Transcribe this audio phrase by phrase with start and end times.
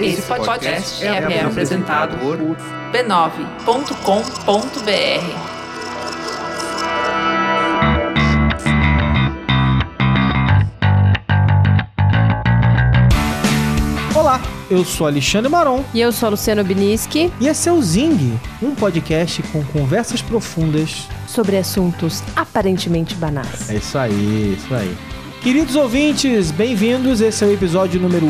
[0.00, 2.36] Esse podcast é, é apresentado por
[2.92, 3.72] b9.com.br.
[14.14, 14.40] Olá,
[14.70, 18.38] eu sou Alexandre Maron E eu sou a Luciano Biniski e esse é o Zing,
[18.62, 21.08] um podcast com conversas profundas.
[21.26, 23.70] sobre assuntos aparentemente banais.
[23.70, 24.94] É isso aí, isso aí.
[25.42, 27.20] Queridos ouvintes, bem-vindos.
[27.20, 28.26] Esse é o episódio número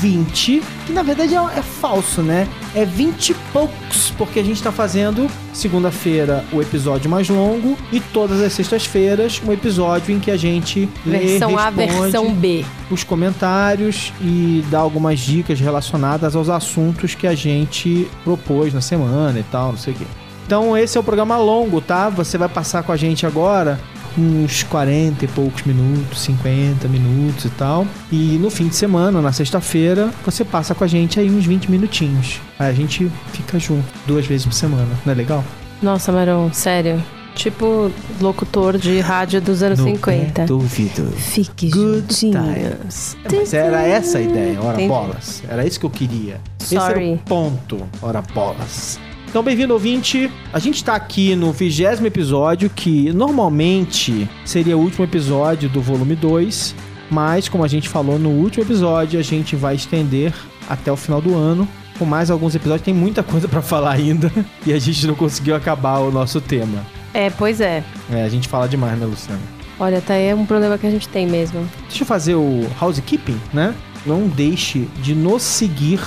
[0.00, 2.48] 20, que na verdade é, é falso, né?
[2.74, 8.00] É 20 e poucos, porque a gente tá fazendo segunda-feira o episódio mais longo e
[8.00, 12.64] todas as sextas-feiras um episódio em que a gente lê, Versão A, responde versão B.
[12.90, 19.38] os comentários e dá algumas dicas relacionadas aos assuntos que a gente propôs na semana
[19.38, 20.06] e tal, não sei o quê.
[20.46, 22.08] Então esse é o programa longo, tá?
[22.08, 23.78] Você vai passar com a gente agora
[24.18, 27.86] uns 40 e poucos minutos, 50 minutos e tal.
[28.10, 31.70] E no fim de semana, na sexta-feira, você passa com a gente aí uns 20
[31.70, 32.40] minutinhos.
[32.58, 35.44] Aí a gente fica junto duas vezes por semana, não é legal?
[35.82, 37.02] Nossa, Marão, sério.
[37.34, 40.46] Tipo locutor de rádio dos anos 50.
[40.46, 41.10] Do ouvido.
[41.16, 43.16] Fique Good times.
[43.24, 44.88] Mas era essa a ideia, ora Entendi.
[44.88, 45.42] bolas.
[45.48, 46.40] Era isso que eu queria.
[46.60, 47.12] Esse era Sorry.
[47.14, 48.98] o ponto, ora bolas.
[49.30, 50.28] Então, bem-vindo, ouvinte.
[50.52, 56.16] A gente tá aqui no vigésimo episódio, que normalmente seria o último episódio do volume
[56.16, 56.74] 2,
[57.08, 60.34] mas como a gente falou no último episódio, a gente vai estender
[60.68, 61.68] até o final do ano.
[61.96, 64.32] Com mais alguns episódios, tem muita coisa pra falar ainda
[64.66, 66.84] e a gente não conseguiu acabar o nosso tema.
[67.14, 67.84] É, pois é.
[68.10, 69.42] É, a gente fala demais, né, Luciano?
[69.78, 71.70] Olha, tá aí é um problema que a gente tem mesmo.
[71.88, 73.76] Deixa eu fazer o housekeeping, né?
[74.04, 76.00] Não deixe de nos seguir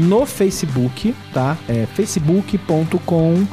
[0.00, 1.56] no Facebook, tá?
[1.68, 3.46] É facebook.com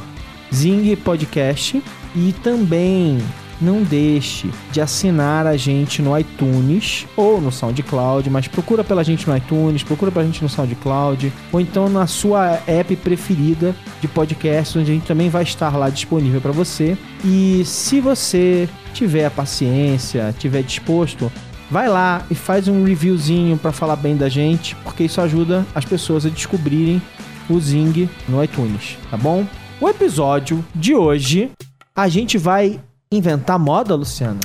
[0.52, 1.82] Zing Podcast
[2.16, 3.18] e também
[3.60, 9.28] não deixe de assinar a gente no iTunes ou no SoundCloud, mas procura pela gente
[9.28, 14.78] no iTunes, procura pela gente no SoundCloud ou então na sua app preferida de podcast,
[14.78, 16.96] onde a gente também vai estar lá disponível para você.
[17.24, 21.30] E se você tiver a paciência, tiver disposto,
[21.70, 25.84] vai lá e faz um reviewzinho para falar bem da gente, porque isso ajuda as
[25.84, 27.00] pessoas a descobrirem
[27.48, 29.46] o Zing no iTunes, tá bom?
[29.80, 31.50] O episódio de hoje,
[31.94, 32.80] a gente vai
[33.10, 34.40] inventar moda, Luciana?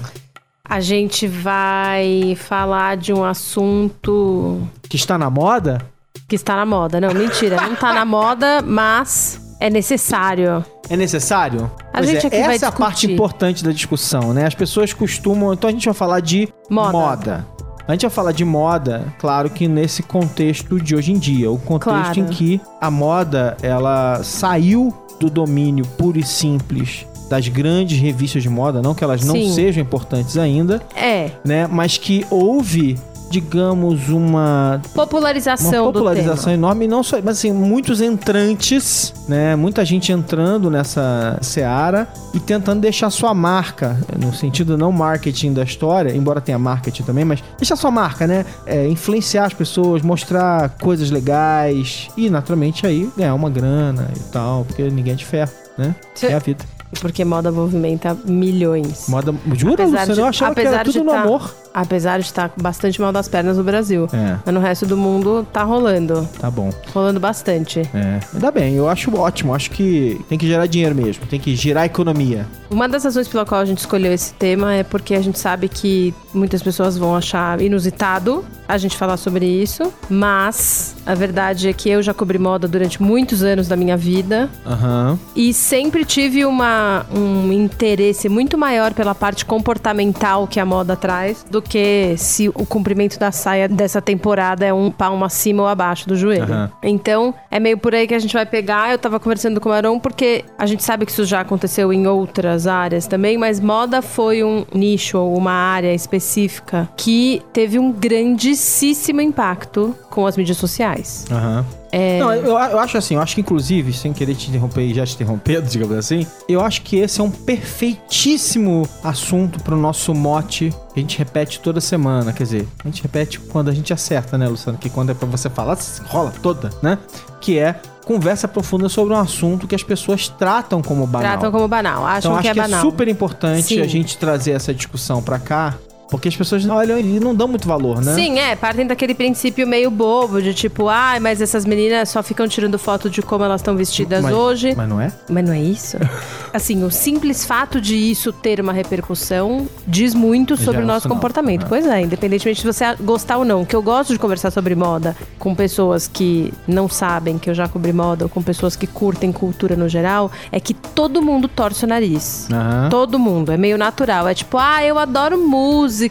[0.67, 5.79] A gente vai falar de um assunto Que está na moda?
[6.28, 7.01] que está na moda.
[7.01, 10.63] Não, mentira, não tá na moda, mas é necessário.
[10.90, 11.72] É necessário?
[11.94, 14.46] A Pois gente é, aqui vai essa é a parte importante da discussão, né?
[14.46, 15.54] As pessoas costumam.
[15.54, 16.92] Então a gente vai falar de Moda.
[16.92, 17.48] moda.
[17.88, 21.58] A gente vai falar de moda, claro que nesse contexto de hoje em dia, o
[21.58, 21.84] contexto
[22.14, 22.20] Claro.
[22.20, 28.50] em que a moda ela saiu do domínio puro e simples das grandes revistas de
[28.50, 29.52] moda, não que elas não Sim.
[29.54, 31.68] sejam importantes ainda, É, né?
[31.68, 32.98] Mas que houve,
[33.34, 39.56] digamos, uma popularização, uma popularização enorme, não só, mas assim, muitos entrantes, né?
[39.56, 45.64] Muita gente entrando nessa seara e tentando deixar sua marca, no sentido não marketing da
[45.64, 48.46] história, embora tenha marketing também, mas deixar sua marca, né?
[48.68, 54.64] É, influenciar as pessoas, mostrar coisas legais e, naturalmente, aí ganhar uma grana e tal,
[54.66, 55.96] porque ninguém é de ferro, né?
[56.22, 56.64] É a vida.
[57.02, 59.08] Porque moda movimenta milhões.
[59.10, 59.34] Moda.
[59.54, 61.56] Jura, Apesar de- Eu achava que era tudo no tá- amor.
[61.73, 64.07] Apesar de estar bastante mal das pernas no Brasil.
[64.13, 66.28] É, Mas no resto do mundo tá rolando.
[66.39, 66.69] tá bom.
[66.94, 67.81] Rolando bastante.
[67.94, 68.19] É.
[68.34, 69.53] Ainda bem, eu acho ótimo.
[69.56, 72.45] Acho que tem que gerar dinheiro mesmo, tem que girar a economia.
[72.69, 75.67] Uma das razões pela qual a gente escolheu esse tema é porque a gente sabe
[75.69, 79.91] que muitas pessoas vão achar inusitado a gente falar sobre isso.
[80.09, 84.50] Mas a verdade é que eu já cobri moda durante muitos anos da minha vida.
[84.66, 85.19] Aham.
[85.35, 91.45] E sempre tive uma, um interesse muito maior pela parte comportamental que a moda traz
[91.50, 96.07] do que se o comprimento da saia dessa temporada é um palmo acima ou abaixo
[96.07, 96.44] do joelho.
[96.44, 96.72] Aham.
[96.84, 98.91] Então, é meio por aí que a gente vai pegar.
[98.91, 102.07] Eu tava conversando com o Marão porque a gente sabe que isso já aconteceu em
[102.07, 107.91] outras áreas também, mas moda foi um nicho ou uma área específica que teve um
[107.91, 111.26] grandíssimo impacto com as mídias sociais.
[111.32, 111.66] Aham.
[111.92, 114.94] É, Não, eu, eu acho assim, eu acho que inclusive, sem querer te interromper e
[114.94, 120.14] já te interrompendo, digamos assim, eu acho que esse é um perfeitíssimo assunto pro nosso
[120.14, 122.32] mote que a gente repete toda semana.
[122.32, 124.78] Quer dizer, a gente repete quando a gente acerta, né, Luciano?
[124.78, 127.00] Que quando é pra você falar, rola toda, né?
[127.42, 131.32] Que é conversa profunda sobre um assunto que as pessoas tratam como banal.
[131.32, 132.06] tratam como banal.
[132.06, 132.80] Acham então que acho é que banal.
[132.80, 133.82] é super importante Sim.
[133.82, 135.76] a gente trazer essa discussão pra cá,
[136.14, 138.14] porque as pessoas não olham e não dão muito valor, né?
[138.14, 142.48] Sim, é, partem daquele princípio meio bobo de tipo, ai, mas essas meninas só ficam
[142.48, 144.76] tirando foto de como elas estão vestidas mas, hoje.
[144.78, 145.12] Mas não é?
[145.28, 145.98] Mas não é isso?
[146.54, 150.84] assim, o simples fato de isso ter uma repercussão diz muito sobre Já o é
[150.84, 151.62] um nosso sinal, comportamento.
[151.64, 151.68] né?
[151.68, 153.66] Pois é, independentemente de você gostar ou não.
[153.66, 157.68] Que eu gosto de conversar sobre moda com pessoas que não sabem que eu já
[157.68, 161.86] cobri moda ou com pessoas que curtem cultura no geral, é que todo mundo torce
[161.86, 162.48] o nariz.
[162.52, 162.90] Aham.
[162.90, 164.28] Todo mundo, é meio natural.
[164.28, 166.03] É tipo, ah, eu adoro música,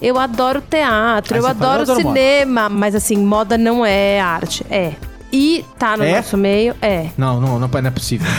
[0.00, 2.68] eu adoro teatro, Aí eu fala, adoro "Eu adoro moda." cinema.
[2.68, 4.64] Mas assim, moda não é arte.
[4.70, 4.92] É.
[5.32, 6.16] E tá no É?
[6.16, 7.06] nosso meio, é.
[7.18, 8.30] Não, não, não, não é possível.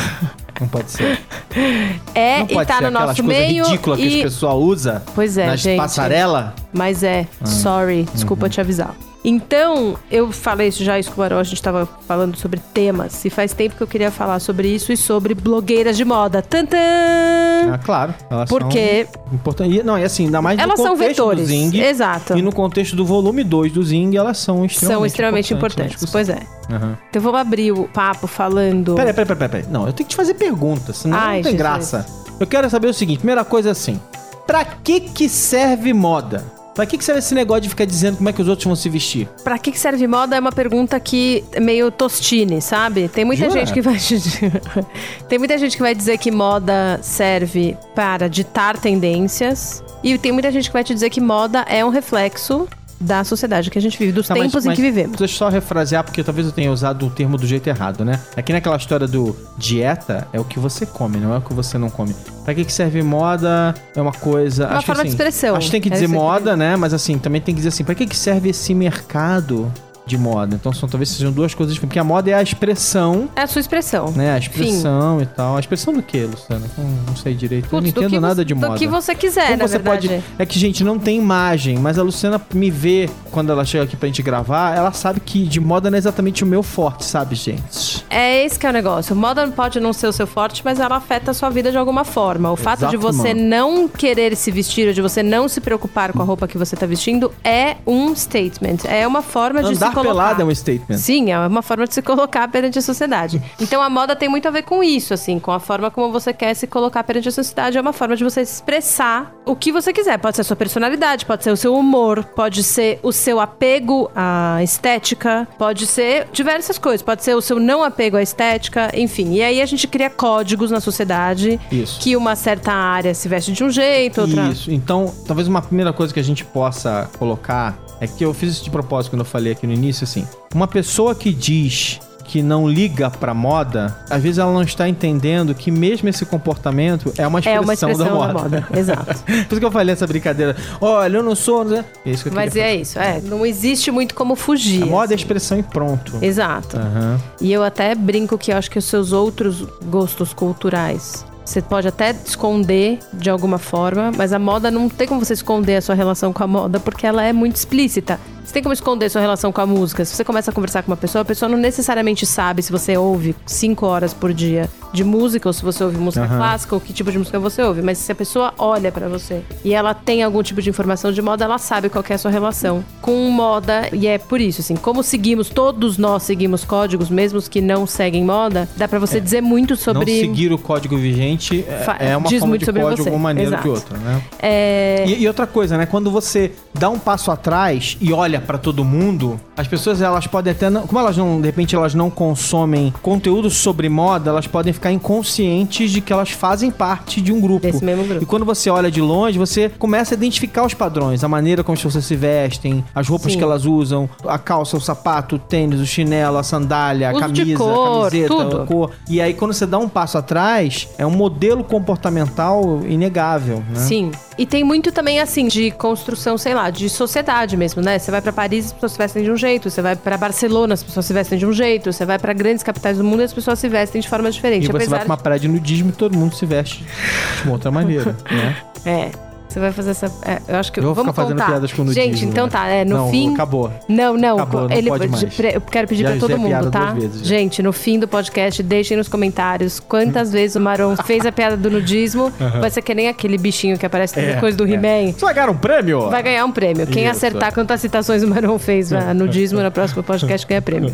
[0.62, 1.19] Não pode ser.
[2.15, 3.65] É, não e tá no nosso meio.
[3.65, 4.15] ridículas que e...
[4.18, 5.77] as pessoas usam Pois é, nas gente.
[5.77, 6.51] passarelas.
[6.74, 7.45] Mas é, Ah.
[7.45, 8.06] sorry, Uhum.
[8.13, 8.95] desculpa te avisar.
[9.27, 13.25] Então, eu falei isso já, isso com o Barão, a gente tava falando sobre temas.
[13.25, 16.44] E faz tempo que eu queria falar sobre isso e sobre blogueiras de moda.
[16.44, 16.77] Tantã!
[16.77, 18.13] Ah, claro.
[18.30, 19.83] Elas Porque são importantes.
[19.83, 21.42] Não, e assim, ainda mais elas no são contexto vetores.
[21.42, 21.81] do Zing.
[21.81, 22.38] Exato.
[22.38, 26.04] E no contexto do volume 2 do Zing, elas são extremamente São extremamente importantes.
[26.04, 26.12] importantes.
[26.12, 26.75] Pois é.
[26.75, 26.95] Aham.
[27.10, 28.94] Então vamos abrir o papo falando.
[28.94, 29.71] Peraí, peraí, peraí, peraí.
[29.71, 31.57] Não, eu tenho que te fazer perguntas, senão Ai, não tem Jesus.
[31.57, 32.06] graça.
[32.39, 34.00] Eu quero saber o seguinte: primeira coisa é assim.
[34.45, 36.44] Pra que que serve moda?
[36.75, 38.75] Pra que que serve esse negócio de ficar dizendo como é que os outros vão
[38.75, 39.30] se vestir?
[39.45, 43.07] Pra que que serve moda é uma pergunta que é meio tostine, sabe?
[43.07, 43.60] Tem muita Jura?
[43.62, 43.95] gente que vai
[45.30, 50.51] Tem muita gente que vai dizer que moda serve para ditar tendências e tem muita
[50.51, 52.68] gente que vai te dizer que moda é um reflexo
[53.00, 55.18] da sociedade que a gente vive, dos mas- tempos em mas que vivemos.
[55.18, 58.19] Deixa eu só refrasear, porque talvez eu tenha usado o termo do jeito errado, né?
[58.36, 61.77] Aqui naquela história do dieta, é o que você come, não é o que você
[61.77, 62.15] não come.
[62.44, 63.74] Pra que que serve moda?
[63.95, 64.65] É uma coisa...
[64.68, 65.56] Uma acho que, forma de assim, expressão.
[65.56, 66.75] Acho que tem que É dizer isso que moda, né?
[66.75, 69.71] Mas assim, também tem que dizer assim, pra que que serve esse mercado
[70.06, 70.56] de moda?
[70.56, 71.86] Então são, talvez sejam duas coisas diferentes.
[71.90, 74.12] Porque a moda é a expressão, É a sua expressão.
[74.12, 74.31] né?
[74.34, 75.56] A expressão e tal.
[75.57, 76.66] A expressão do que, Luciana?
[76.78, 77.68] Não, não sei direito.
[77.74, 78.69] eu não entendo nada você- de moda.
[78.69, 80.07] Do que você quiser, Como na você verdade.
[80.10, 80.24] pode.
[80.40, 83.96] É que, gente, não tem imagem, mas a Luciana me vê quando ela chega aqui
[83.96, 87.36] pra gente gravar, ela sabe que de moda não é exatamente o meu forte, sabe,
[87.36, 88.06] gente?
[88.10, 89.16] É esse que é o negócio.
[89.16, 92.04] Moda pode não ser o seu forte, mas ela afeta a sua vida de alguma
[92.04, 92.52] forma.
[92.52, 93.48] O fato de você mano.
[93.48, 96.75] não querer se vestir ou de você não se preocupar com a roupa que você
[96.75, 98.78] tá vestindo é um statement.
[98.86, 100.13] É uma forma de Andar se colocar.
[100.13, 100.97] pelado é um statement.
[100.97, 103.42] Sim, é uma forma de se colocar perante a sociedade.
[103.59, 106.33] Então a moda tem muito a ver com isso, assim, com a forma como você
[106.33, 107.77] quer se colocar perante a sociedade.
[107.77, 110.18] É uma forma de você expressar o que você quiser.
[110.19, 114.09] Pode ser a sua personalidade, pode ser o seu humor, pode ser o seu apego
[114.15, 117.01] à estética, pode ser diversas coisas.
[117.01, 119.33] Pode ser o seu não apego à estética, enfim.
[119.33, 122.00] E aí a gente cria códigos na sociedade Isso.
[122.00, 124.47] que uma certa área se veste de um jeito, outra.
[124.50, 124.71] Isso.
[124.71, 128.63] Então, talvez uma primeira coisa que a gente possa colocar é que eu fiz isso
[128.63, 130.27] de propósito quando eu falei aqui no início, assim.
[130.53, 135.53] Uma pessoa que diz que não liga pra moda, às vezes ela não está entendendo
[135.53, 138.68] que mesmo esse comportamento é uma expressão, É uma expressão da moda.
[138.75, 139.24] Exato.
[139.24, 140.56] Por isso que eu falei essa brincadeira.
[140.81, 141.63] Olha, eu não sou.
[141.63, 141.86] né?
[142.03, 143.21] É isso que eu Mas é isso, é.
[143.21, 144.80] Não existe muito como fugir.
[144.80, 144.89] fazer.
[144.92, 145.24] A moda é assim.
[145.24, 146.18] expressão e pronto.
[146.19, 146.77] Exato.
[146.77, 147.21] Aham.
[147.39, 151.24] E eu até brinco que eu acho que os seus outros gostos culturais.
[151.45, 155.75] Você pode até esconder de alguma forma, mas a moda não tem como você esconder
[155.75, 158.19] a sua relação com a moda, porque ela é muito explícita.
[158.44, 160.03] Você tem como esconder sua relação com a música.
[160.03, 162.97] Se você começa a conversar com uma pessoa, a pessoa não necessariamente sabe se você
[162.97, 166.38] ouve cinco horas por dia de música, ou se você ouve música Aham.
[166.38, 167.81] clássica, ou que tipo de música você ouve.
[167.81, 171.21] Mas se a pessoa olha pra você e ela tem algum tipo de informação de
[171.21, 173.89] moda, ela sabe qual é a sua relação com moda.
[173.94, 177.86] E é por isso, assim, como seguimos, todos nós seguimos códigos, mesmo os que não
[177.86, 180.12] seguem moda, dá pra você dizer muito sobre.
[180.12, 183.09] Não seguir o código vigente é- é uma diz forma de código você.
[183.09, 183.63] uma maneira Exato.
[183.63, 184.21] que outra, né?
[184.39, 185.86] É, E, e outra coisa, né?
[185.86, 190.52] Quando você dá um passo atrás e olha pra todo mundo, as pessoas elas podem
[190.52, 194.71] até não, como elas não, de repente elas não consomem conteúdo sobre moda, elas podem
[194.73, 197.61] ficar inconscientes de que elas fazem parte de um grupo.
[197.61, 198.23] Desse mesmo grupo.
[198.23, 201.75] E quando você olha de longe, você começa a identificar os padrões, a maneira como
[201.75, 203.37] as pessoas se vestem, as roupas Sim.
[203.37, 207.31] que elas usam, a calça, o sapato, o tênis, o chinelo, a sandália, a Uso
[207.31, 208.61] de camisa, cor, a camiseta, tudo.
[208.61, 208.92] a cor.
[209.09, 213.80] E aí quando você dá um passo atrás, é um modelo comportamental inegável, né?
[213.80, 214.11] Sim.
[214.37, 217.97] E tem muito também, assim, de construção, sei lá, de sociedade mesmo, né?
[217.97, 219.69] Você vai pra Paris, as pessoas se vestem de um jeito.
[219.69, 221.92] Você vai pra Barcelona, as pessoas se vestem de um jeito.
[221.94, 224.35] Você vai pra grandes capitais do mundo e as pessoas se vestem de formas E
[224.35, 224.68] diferentes.
[224.68, 227.71] você vai pra uma praia de nudismo e todo mundo se veste de uma outra
[227.71, 228.57] maneira, né?
[228.85, 229.11] É.
[229.56, 230.07] Você vai fazer essa.
[230.26, 230.81] é, eu acho que.
[230.81, 231.52] Eu vou vamos ficar fazendo contar.
[231.52, 232.04] piadas com nudismo.
[232.04, 232.52] Gente, então né?
[232.52, 232.68] tá.
[232.68, 233.33] É, no não, fim.
[233.33, 233.71] acabou.
[233.88, 234.35] Não, não.
[234.35, 235.24] Acabou, não ele, pode mais.
[235.40, 236.92] Eu quero pedir Já pra todo a piada mundo, tá?
[236.92, 237.26] vezes.
[237.26, 241.56] Gente, no fim do podcast, deixem nos comentários quantas vezes o Maron fez a piada
[241.56, 242.33] do nudismo.
[242.59, 244.71] Vai ser que nem aquele bichinho que aparece É, depois do é.
[244.71, 245.14] He-Man.
[245.14, 246.09] Você vai ganhar um prêmio?
[246.09, 246.85] Vai ganhar um prêmio.
[246.88, 247.12] Quem Isso.
[247.14, 250.94] acertar quantas citações o Maron fez a nudismo no próximo podcast ganha prêmio.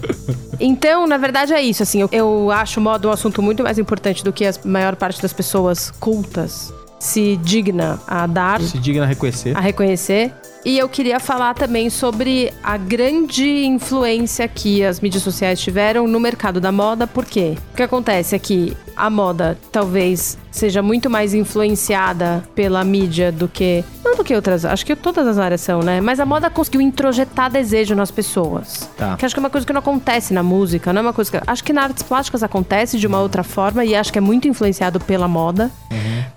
[0.60, 1.82] Então, na verdade, é isso.
[1.82, 5.20] Assim, eu, eu acho moda um assunto muito mais importante do que a maior parte
[5.20, 9.58] das pessoas cultas se digna a dar, Se digna a reconhecer.
[9.58, 10.32] a reconhecer.
[10.64, 16.20] E eu queria falar também sobre a grande influência que as mídias sociais tiveram no
[16.20, 17.58] mercado da moda, por quê?
[17.74, 23.48] O que acontece é que a moda talvez seja muito mais influenciada pela mídia do
[23.48, 23.84] que.
[24.06, 24.64] Não do que outras.
[24.64, 26.00] Acho que todas as áreas são, né?
[26.00, 28.88] Mas a moda conseguiu introjetar desejo nas pessoas.
[28.96, 29.16] Tá.
[29.18, 31.32] Que acho que é uma coisa que não acontece na música, não é uma coisa
[31.32, 31.42] que.
[31.48, 34.48] Acho que nas artes plásticas acontece de uma outra forma e acho que é muito
[34.48, 35.72] influenciado pela moda.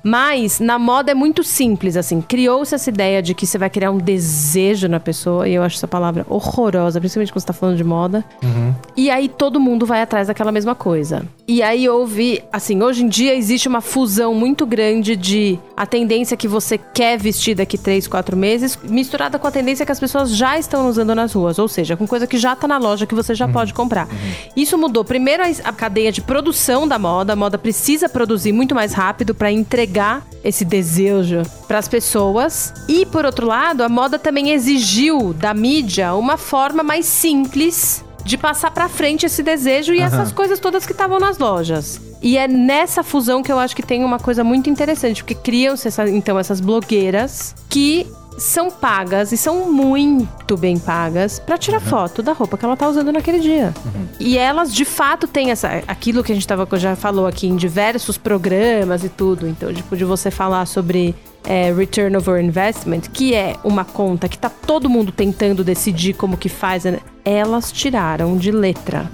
[0.04, 2.20] Mas na moda é muito simples, assim.
[2.20, 5.76] Criou-se essa ideia de que você vai criar um desejo na pessoa, e eu acho
[5.76, 8.22] essa palavra horrorosa, principalmente quando você tá falando de moda.
[8.94, 11.24] E aí todo mundo vai atrás daquela mesma coisa.
[11.48, 16.36] E aí houve, assim, hoje em dia existe uma fusão muito grande de a tendência
[16.36, 20.34] que você quer vestir daqui 3, 4 meses, misturada com a tendência que as pessoas
[20.36, 21.58] já estão usando nas ruas.
[21.58, 24.06] Ou seja, com coisa que já tá na loja que você já pode comprar.
[24.54, 27.32] Isso mudou primeiro a, a cadeia de produção da moda.
[27.32, 29.93] A moda precisa produzir muito mais rápido para entregar
[30.42, 32.72] esse desejo para as pessoas.
[32.88, 38.38] E por outro lado, a moda também exigiu da mídia uma forma mais simples de
[38.38, 42.00] passar pra frente esse desejo e essas coisas todas que estavam nas lojas.
[42.22, 45.88] E é nessa fusão que eu acho que tem uma coisa muito interessante, porque criam-se
[45.88, 48.06] essa- então essas blogueiras que
[48.38, 52.88] são pagas e são muito bem pagas pra tirar foto da roupa que ela tá
[52.88, 53.72] usando naquele dia.
[54.18, 57.56] E elas de fato têm essa aquilo que a gente tava já falou aqui em
[57.56, 61.14] diversos programas e tudo, então tipo de você falar sobre
[61.46, 66.36] é, return over investment, que é uma conta que tá todo mundo tentando decidir como
[66.36, 66.98] que faz, né?
[67.24, 69.10] elas tiraram de letra.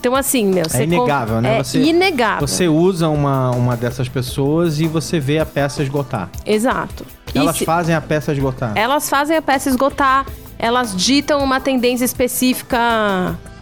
[0.00, 1.58] Então assim, meu, com- inegável, né?
[1.58, 2.46] É Você- inegável.
[2.46, 6.28] Você usa uma, uma dessas pessoas e você vê a peça esgotar.
[6.44, 7.04] Exato.
[7.34, 8.72] Elas se- fazem a peça esgotar.
[8.74, 10.26] Elas fazem a peça esgotar,
[10.58, 12.78] elas ditam uma tendência específica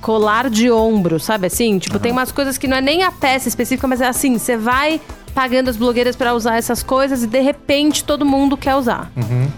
[0.00, 1.78] colar de ombro, sabe assim?
[1.78, 4.56] Tipo, tem umas coisas que não é nem a peça específica, mas é assim, você
[4.56, 5.00] vai
[5.34, 9.10] pagando as blogueiras pra usar essas coisas e de repente todo mundo quer usar.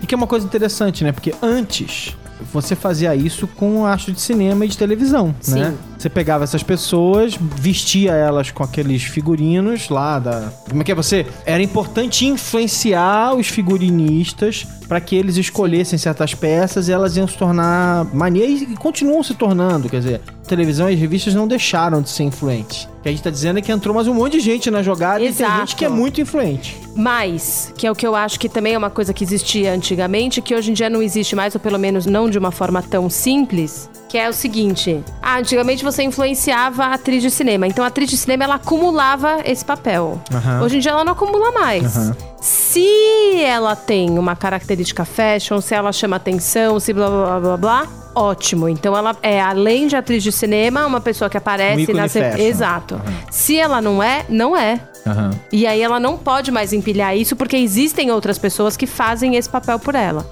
[0.03, 1.13] E que é uma coisa interessante, né?
[1.13, 2.17] Porque antes
[2.53, 5.61] você fazia isso com astro de cinema e de televisão, Sim.
[5.61, 5.75] né?
[6.03, 10.53] Você pegava essas pessoas, vestia elas com aqueles figurinos lá da.
[10.69, 11.25] Como é que é você?
[11.47, 17.39] Era importante influenciar os figurinistas para que eles escolhessem certas peças e elas iam se
[17.39, 19.89] tornar maneiras e continuam se tornando.
[19.89, 22.89] Quer dizer, televisão e as revistas não deixaram de ser influentes.
[22.99, 24.83] O que a gente tá dizendo é que entrou mais um monte de gente na
[24.83, 25.61] jogada e tem Exato.
[25.61, 26.77] gente que é muito influente.
[26.97, 30.43] Mas, que é o que eu acho que também é uma coisa que existia antigamente,
[30.43, 33.09] que hoje em dia não existe mais, ou pelo menos não de uma forma tão
[33.09, 35.03] simples, que é o seguinte.
[35.23, 37.67] Ah, antigamente você influenciava a atriz de cinema.
[37.67, 40.21] Então a atriz de cinema, ela acumulava esse papel.
[40.31, 40.61] Aham.
[40.63, 41.97] Hoje em dia ela não acumula mais.
[41.97, 42.17] Aham.
[42.47, 47.57] Se ela tem uma característica fashion, se ela chama atenção, se blá blá blá blá
[47.57, 48.69] blá, ótimo.
[48.69, 52.09] Então ela é, além de atriz de cinema, uma pessoa que Um aparece ícone na...
[52.09, 52.37] fashion.
[52.45, 53.01] Exato.
[53.31, 54.81] Se ela não é, não é.
[55.07, 55.31] Aham.
[55.53, 59.49] E aí ela não pode mais empilhar isso porque existem outras pessoas que fazem esse
[59.49, 60.27] papel por ela.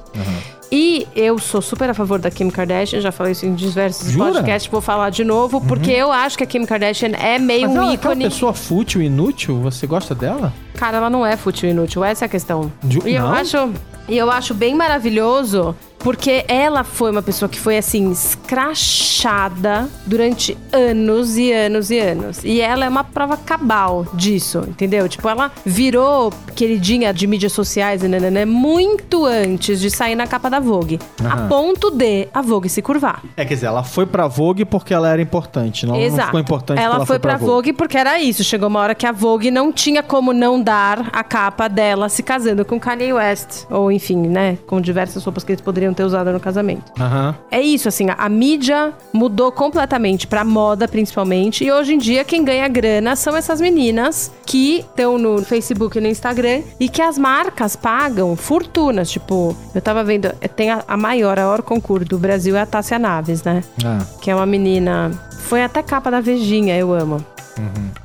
[0.72, 4.32] E eu sou super a favor da Kim Kardashian, já falei isso em diversos Jura?
[4.32, 7.70] podcasts, vou falar de novo, porque eu acho que a Kim Kardashian é meio Mas
[7.70, 8.24] um ela, aquela ícone.
[8.30, 10.52] pessoa fútil, inútil, você gosta dela?
[10.80, 12.72] Cara, ela não é fútil e inútil, essa é a questão.
[12.88, 13.32] Ju- E eu não?
[13.34, 13.70] acho,
[14.10, 20.56] e eu acho bem maravilhoso porque ela foi uma pessoa que foi assim escrachada durante
[20.72, 22.42] anos e anos e anos.
[22.42, 25.06] E ela é uma prova cabal disso, entendeu?
[25.08, 30.48] Tipo, ela virou queridinha de mídias sociais e nananã, muito antes de sair na capa
[30.48, 31.48] da Vogue, a Aham.
[31.48, 33.22] ponto de a Vogue se curvar.
[33.36, 36.26] É, quer dizer, ela foi pra Vogue porque ela era importante, não, não Exato.
[36.26, 37.72] ficou importante ela ela foi pra Vogue.
[37.74, 38.42] porque era isso.
[38.42, 42.22] Chegou uma hora que a Vogue não tinha como não dar a capa dela se
[42.22, 43.64] casando com Kanye West.
[43.68, 44.56] Ou enfim, né?
[44.66, 46.90] Com diversas roupas que eles poderiam ter usado no casamento.
[46.98, 47.34] Aham.
[47.50, 51.64] É isso, assim, a, a mídia mudou completamente pra moda, principalmente.
[51.64, 56.00] E hoje em dia, quem ganha grana são essas meninas que estão no Facebook e
[56.00, 59.10] no Instagram e que as marcas pagam fortunas.
[59.10, 62.66] Tipo, eu tava vendo, tem a, a maior, a maior concurso do Brasil é a
[62.66, 63.62] Tássia Naves, né?
[63.84, 65.10] Ah, que é uma menina.
[65.42, 67.24] Foi até capa da Vejinha, eu amo.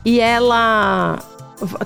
[0.03, 1.19] E ela.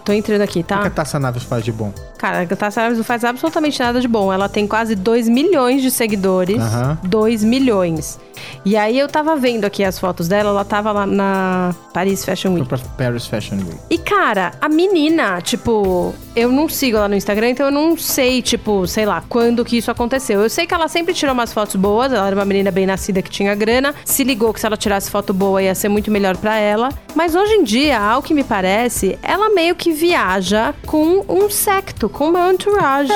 [0.03, 0.89] Tô entrando aqui, o que a tá?
[0.89, 1.93] Taça Naves faz de bom?
[2.19, 4.31] Cara, a Naves não faz absolutamente nada de bom.
[4.31, 6.61] Ela tem quase 2 milhões de seguidores.
[6.61, 6.97] Aham.
[7.03, 8.19] 2 milhões.
[8.65, 12.53] E aí eu tava vendo aqui as fotos dela, ela tava lá na Paris Fashion
[12.53, 12.67] Week.
[12.97, 13.77] Paris Fashion Week.
[13.89, 18.41] E cara, a menina, tipo, eu não sigo ela no Instagram, então eu não sei,
[18.41, 20.41] tipo, sei lá, quando que isso aconteceu.
[20.41, 23.21] Eu sei que ela sempre tirou umas fotos boas, ela era uma menina bem nascida
[23.21, 26.35] que tinha grana, se ligou que se ela tirasse foto boa ia ser muito melhor
[26.37, 26.89] pra ela.
[27.15, 32.08] Mas hoje em dia, ao que me parece, ela meio que viaja com um secto,
[32.09, 33.11] com meu entourage.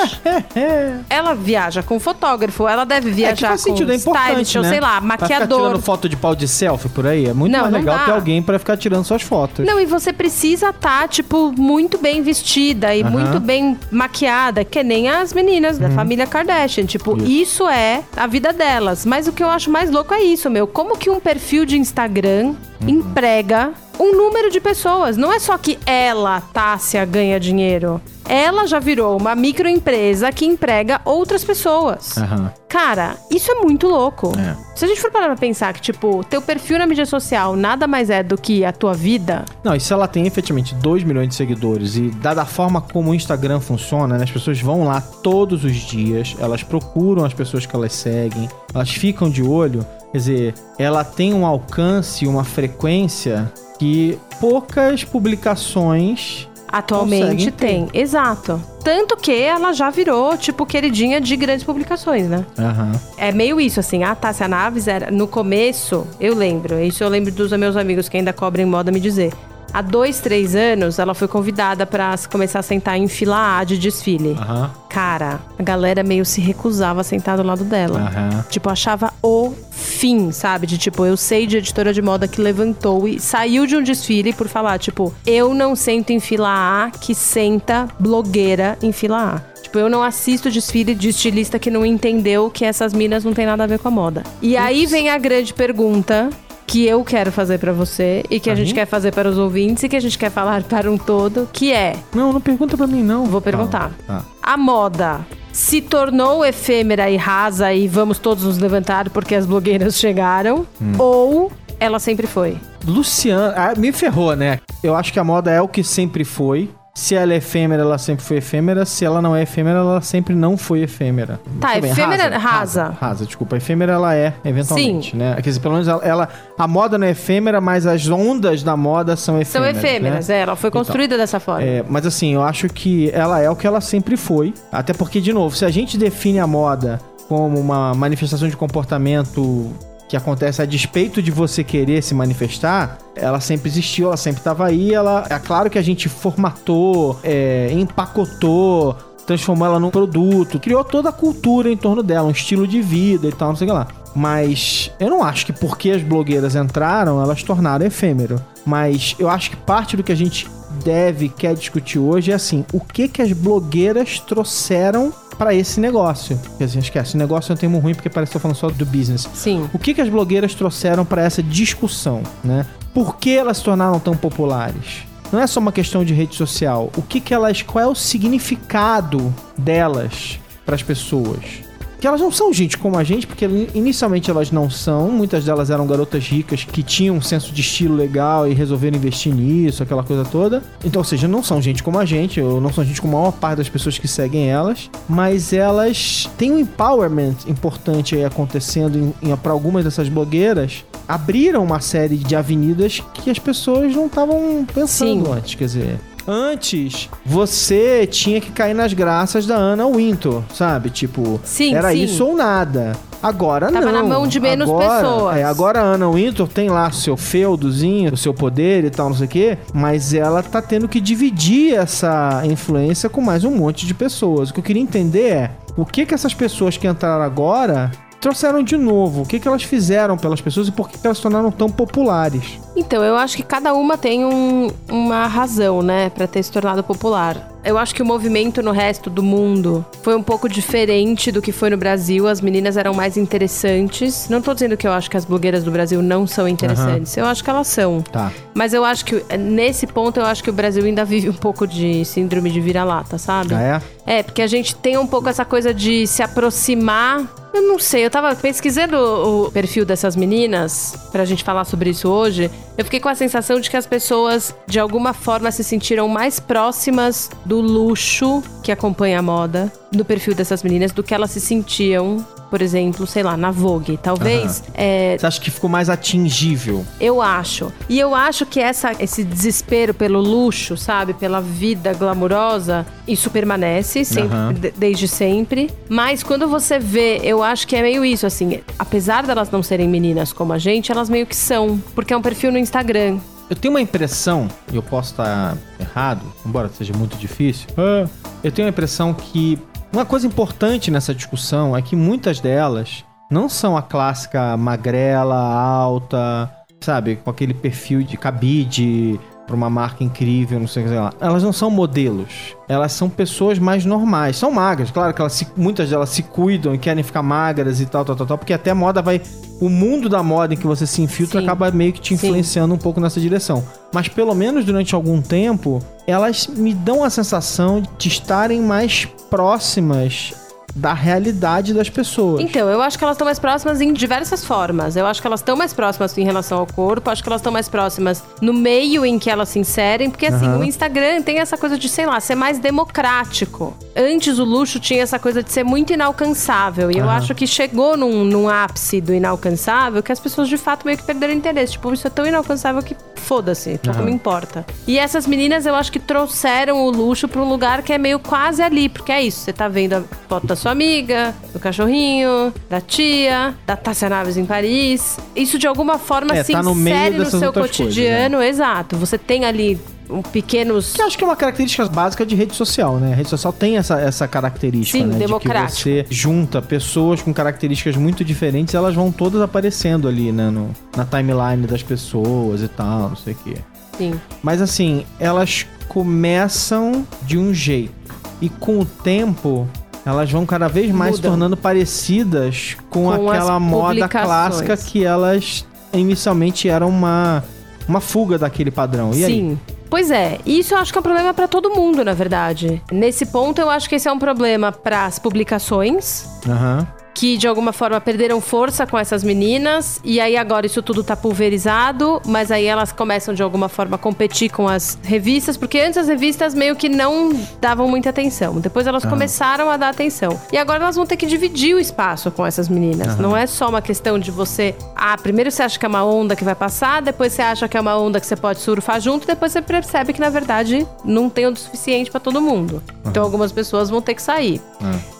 [1.08, 4.68] ela viaja com fotógrafo, ela deve É viajar faz com é stylist, ou né?
[4.70, 5.60] sei lá, Pra ficar maquiador.
[5.60, 8.04] tirando foto de pau de selfie por aí, é muito Não, mais não legal dá.
[8.04, 9.64] ter alguém pra ficar tirando suas fotos.
[9.66, 15.08] Não, e você precisa estar, tipo, muito bem vestida e muito bem maquiada, que nem
[15.10, 16.84] as meninas da família Kardashian.
[16.86, 17.24] Tipo, Isso.
[17.64, 17.68] isso.
[17.68, 19.04] é a vida delas.
[19.06, 20.66] Mas o que eu acho mais louco é isso, meu.
[20.66, 22.54] Como que um perfil de Instagram
[22.86, 25.16] emprega um número de pessoas?
[25.16, 28.00] Não é só que ela, Tássia, ganha dinheiro.
[28.26, 32.16] Ela já virou uma microempresa que emprega outras pessoas.
[32.16, 32.50] Aham.
[32.68, 34.32] Cara, isso é muito louco.
[34.38, 34.56] É.
[34.74, 37.86] Se a gente for parar pra pensar que, tipo, teu perfil na mídia social nada
[37.86, 41.28] mais é do que a tua vida, Não, e se ela tem efetivamente 2 milhões
[41.28, 45.00] de seguidores e dada a forma como o Instagram funciona, né, as pessoas vão lá
[45.00, 50.18] todos os dias, elas procuram as pessoas que elas seguem, elas ficam de olho, quer
[50.18, 57.66] dizer, ela tem um alcance, uma frequência que poucas publicações Atualmente Conseguem ter.
[57.66, 58.60] tem, exato.
[58.82, 62.44] Tanto que ela já virou, tipo, queridinha de grandes publicações, né?
[62.58, 62.92] Aham.
[63.16, 64.02] É meio isso, assim.
[64.02, 68.16] A Tássia Naves era, no começo, eu lembro, isso eu lembro dos meus amigos que
[68.16, 69.32] ainda cobrem moda me dizer.
[69.74, 73.76] Há dois, três anos, ela foi convidada pra começar a sentar em fila A de
[73.76, 74.36] desfile.
[74.40, 74.70] Aham.
[74.88, 77.98] Cara, a galera meio se recusava a sentar do lado dela.
[77.98, 78.44] Aham.
[78.48, 80.68] Tipo, achava o fim, sabe?
[80.68, 84.32] De tipo, eu sei de editora de moda que levantou e saiu de um desfile
[84.32, 89.54] por falar, tipo, eu não sento em fila A que senta blogueira em fila A.
[89.60, 93.44] Tipo, eu não assisto desfile de estilista que não entendeu que essas minas não tem
[93.44, 94.22] nada a ver com a moda.
[94.40, 96.30] E aí vem a grande pergunta
[96.66, 98.74] que eu quero fazer pra você e que a gente mim?
[98.74, 101.72] quer fazer para os ouvintes e que a gente quer falar para um todo, que
[101.72, 103.26] é Não, não pergunta pra mim, não.
[103.26, 103.92] Vou perguntar.
[104.06, 104.24] Tá.
[104.42, 105.20] a moda
[105.52, 110.66] se tornou efêmera e rasa e vamos todos nos levantar porque as blogueiras chegaram?
[110.80, 110.92] Hum.
[110.98, 112.58] Ou ela sempre foi?
[112.84, 114.60] Luciano, ah, me ferrou, né?
[114.82, 116.68] Eu acho que a moda é o que sempre foi.
[116.96, 118.84] Se ela é efêmera, ela sempre foi efêmera.
[118.86, 121.40] Se ela não é efêmera, ela sempre não foi efêmera.
[121.60, 122.84] Tá, ver, efêmera- rasa.
[122.84, 122.96] rasa.
[123.00, 123.56] Rasa, desculpa.
[123.56, 125.34] Efêmera ela é, eventualmente, né?
[125.34, 128.76] Quer dizer, pelo menos ela, ela- A moda não é efêmera, mas as ondas da
[128.76, 129.76] moda são São efêmeras.
[129.76, 130.36] efêmeras, né?
[130.36, 131.64] é, ela foi construída dessa forma.
[131.64, 134.54] É, mas assim, eu acho que ela é o que ela sempre foi.
[134.70, 139.72] Até porque, de novo, se a gente define a moda como uma manifestação de comportamento
[140.08, 144.66] que acontece a despeito de você querer se manifestar, ela sempre existiu, ela sempre estava
[144.66, 144.92] aí.
[144.92, 148.96] Ela, é claro que a gente formatou, é, empacotou,
[149.26, 153.28] transformou ela num produto, criou toda a cultura em torno dela, um estilo de vida
[153.28, 153.88] e tal, não sei o que lá.
[154.14, 158.40] Mas eu não acho que porque as blogueiras entraram, elas tornaram efêmero.
[158.64, 160.46] Mas eu acho que parte do que a gente
[160.84, 166.36] deve, quer discutir hoje é assim, o que que as blogueiras trouxeram para esse negócio?
[166.38, 168.86] Porque assim, esquece, negócio é um termo ruim porque parece que eu falando só do
[168.86, 169.28] business.
[169.34, 169.68] Sim.
[169.72, 172.66] O que que as blogueiras trouxeram para essa discussão, né?
[172.92, 175.04] Por que elas se tornaram tão populares?
[175.32, 176.90] Não é só uma questão de rede social.
[176.96, 181.63] O que que elas, qual é o significado delas para as pessoas?
[182.04, 185.08] Que elas não são gente como a gente, porque inicialmente elas não são.
[185.08, 189.34] Muitas delas eram garotas ricas que tinham um senso de estilo legal e resolveram investir
[189.34, 190.62] nisso, aquela coisa toda.
[190.84, 193.20] Então, ou seja, não são gente como a gente, ou não são gente como a
[193.20, 199.14] maior parte das pessoas que seguem elas, mas elas têm um empowerment importante aí acontecendo
[199.42, 200.84] para algumas dessas blogueiras.
[201.08, 205.32] Abriram uma série de avenidas que as pessoas não estavam pensando Sim.
[205.32, 205.98] antes, quer dizer.
[206.26, 210.90] Antes, você tinha que cair nas graças da Ana Wintour, sabe?
[210.90, 212.02] Tipo, Sim, era sim.
[212.04, 212.92] isso ou nada.
[213.22, 213.92] Agora Tava não.
[213.92, 215.36] na mão de menos agora, pessoas.
[215.38, 219.16] É, agora a Ana Wintour tem lá seu feudozinho, o seu poder e tal, não
[219.16, 223.86] sei o quê, mas ela tá tendo que dividir essa influência com mais um monte
[223.86, 224.50] de pessoas.
[224.50, 227.90] O que eu queria entender é o que que essas pessoas que entraram agora
[228.24, 231.18] trouxeram de novo, o que que elas fizeram pelas pessoas e por que que elas
[231.18, 232.58] se tornaram tão populares.
[232.74, 236.82] Então, eu acho que cada uma tem um- uma razão, né, pra ter se tornado
[236.82, 237.50] popular.
[237.64, 241.50] Eu acho que o movimento no resto do mundo foi um pouco diferente do que
[241.50, 242.28] foi no Brasil.
[242.28, 244.28] As meninas eram mais interessantes.
[244.28, 247.16] Não tô dizendo que eu acho que as blogueiras do Brasil não são interessantes.
[247.16, 248.02] Eu acho que elas são.
[248.02, 248.30] Tá.
[248.52, 251.66] Mas eu acho que, nesse ponto, eu acho que o Brasil ainda vive um pouco
[251.66, 253.54] de síndrome de vira-lata, sabe?
[253.54, 254.18] Ah, é?
[254.18, 257.26] É, porque a gente tem um pouco essa coisa de se aproximar.
[257.54, 262.08] Eu não sei, eu tava pesquisando o perfil dessas meninas pra gente falar sobre isso
[262.08, 262.50] hoje.
[262.76, 266.40] Eu fiquei com a sensação de que as pessoas, de alguma forma, se sentiram mais
[266.40, 271.40] próximas do luxo que acompanha a moda, do perfil dessas meninas, do que elas se
[271.40, 273.96] sentiam, por exemplo, sei lá, na Vogue.
[274.02, 276.84] Talvez é, Você acha que ficou mais atingível?
[277.00, 277.72] eu acho.
[277.88, 281.14] E eu acho que essa, esse desespero pelo luxo, sabe?
[281.14, 285.70] Pela vida glamurosa, isso permanece sempre, de- desde sempre.
[285.88, 288.60] Mas quando você vê, eu acho que é meio isso, assim.
[288.78, 291.80] Apesar delas não serem meninas como a gente, elas meio que são.
[291.94, 293.18] Porque é um perfil no Instagram.
[293.54, 298.04] Eu tenho uma impressão, e eu posso estar errado, embora seja muito difícil, ah,
[298.42, 299.56] eu tenho a impressão que
[299.92, 306.50] uma coisa importante nessa discussão é que muitas delas não são a clássica magrela, alta,
[306.80, 311.12] sabe, com aquele perfil de cabide para uma marca incrível, não sei o que lá.
[311.20, 312.56] Elas não são modelos.
[312.68, 314.36] Elas são pessoas mais normais.
[314.36, 317.86] São magras, claro que elas se, muitas delas se cuidam e querem ficar magras e
[317.86, 319.20] tal, tal, tal, tal, porque até a moda vai.
[319.60, 321.46] O mundo da moda em que você se infiltra Sim.
[321.46, 322.14] acaba meio que te Sim.
[322.14, 323.64] influenciando um pouco nessa direção.
[323.92, 330.43] Mas pelo menos durante algum tempo, elas me dão a sensação de estarem mais próximas
[330.74, 332.40] da realidade das pessoas.
[332.42, 334.96] Então, eu acho que elas estão mais próximas em diversas formas.
[334.96, 337.52] Eu acho que elas estão mais próximas em relação ao corpo, acho que elas estão
[337.52, 341.56] mais próximas no meio em que elas se inserem, porque assim, o Instagram tem essa
[341.56, 343.76] coisa de, sei lá, ser mais democrático.
[343.96, 346.90] Antes o luxo tinha essa coisa de ser muito inalcançável.
[346.90, 347.16] E eu Aham.
[347.16, 351.04] acho que chegou num, num ápice do inalcançável que as pessoas de fato meio que
[351.04, 351.72] perderam interesse.
[351.72, 354.06] Tipo, isso é tão inalcançável que foda-se, pouco Aham.
[354.06, 354.66] me importa.
[354.86, 358.18] E essas meninas eu acho que trouxeram o luxo pra um lugar que é meio
[358.18, 359.40] quase ali, porque é isso.
[359.40, 364.38] Você tá vendo a foto da sua amiga, do cachorrinho, da tia, da Tássia Naves
[364.38, 365.18] em Paris.
[365.36, 368.96] Isso de alguma forma É, se tá no insere no seu outras coisas, cotidiano, exato.
[368.96, 370.94] Você tem ali um pequenos.
[370.94, 373.12] Que eu acho que é uma característica básica de rede social, né?
[373.12, 375.18] A rede social tem essa, essa característica, Sim, né?
[375.18, 375.76] democrático.
[375.76, 380.48] De que você junta pessoas com características muito diferentes, elas vão todas aparecendo ali, né?
[380.48, 383.56] No, na timeline das pessoas e tal, não sei o quê.
[383.98, 384.18] Sim.
[384.42, 387.92] Mas assim, elas começam de um jeito.
[388.40, 389.68] E com o tempo,
[390.04, 391.30] elas vão cada vez mais se Mudam.
[391.32, 397.42] tornando parecidas com, Com aquela moda clássica que elas inicialmente eram uma,
[397.88, 399.12] uma fuga daquele padrão.
[399.14, 399.32] E aí?
[399.32, 399.60] Sim.
[399.88, 402.82] Pois é, isso eu acho que é um problema pra todo mundo, na verdade.
[402.90, 406.86] Nesse ponto, eu acho que esse é um problema para as publicações, Aham.
[407.14, 411.16] Que de alguma forma perderam força com essas meninas e aí agora isso tudo tá
[411.16, 415.96] pulverizado, mas aí elas começam de alguma forma a competir com as revistas, porque antes
[415.96, 418.60] as revistas meio que não davam muita atenção.
[418.60, 420.40] Depois elas começaram a dar atenção.
[420.52, 423.16] E agora elas vão ter que dividir o espaço com essas meninas.
[423.16, 426.34] Não é só uma questão de você, ah, primeiro você acha que é uma onda
[426.34, 429.26] que vai passar, depois você acha que é uma onda que você pode surfar junto,
[429.26, 432.82] depois você percebe que na verdade não tem o suficiente pra todo mundo.
[433.06, 434.60] Então algumas pessoas vão ter que sair.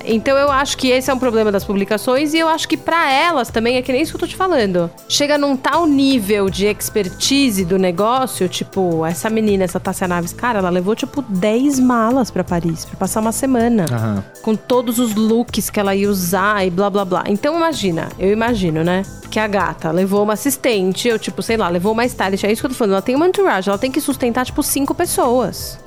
[0.04, 1.83] Então eu acho que esse é um problema das publicações
[2.34, 4.36] e eu acho que pra elas também é que nem isso que eu tô te
[4.36, 4.90] falando.
[5.08, 10.58] Chega num tal nível de expertise do negócio, tipo, essa menina, essa Tássia Naves, cara,
[10.58, 13.86] ela levou tipo 10 malas pra Paris pra passar uma semana.
[13.90, 14.24] Aham.
[14.42, 17.24] Com todos os looks que ela ia usar e blá blá blá.
[17.26, 19.02] Então imagina, eu imagino, né?
[19.30, 22.44] Que a gata levou uma assistente, ou tipo, sei lá, levou uma stylist.
[22.44, 22.92] É isso que eu tô falando.
[22.92, 25.78] Ela tem uma entourage, ela tem que sustentar, tipo, cinco pessoas.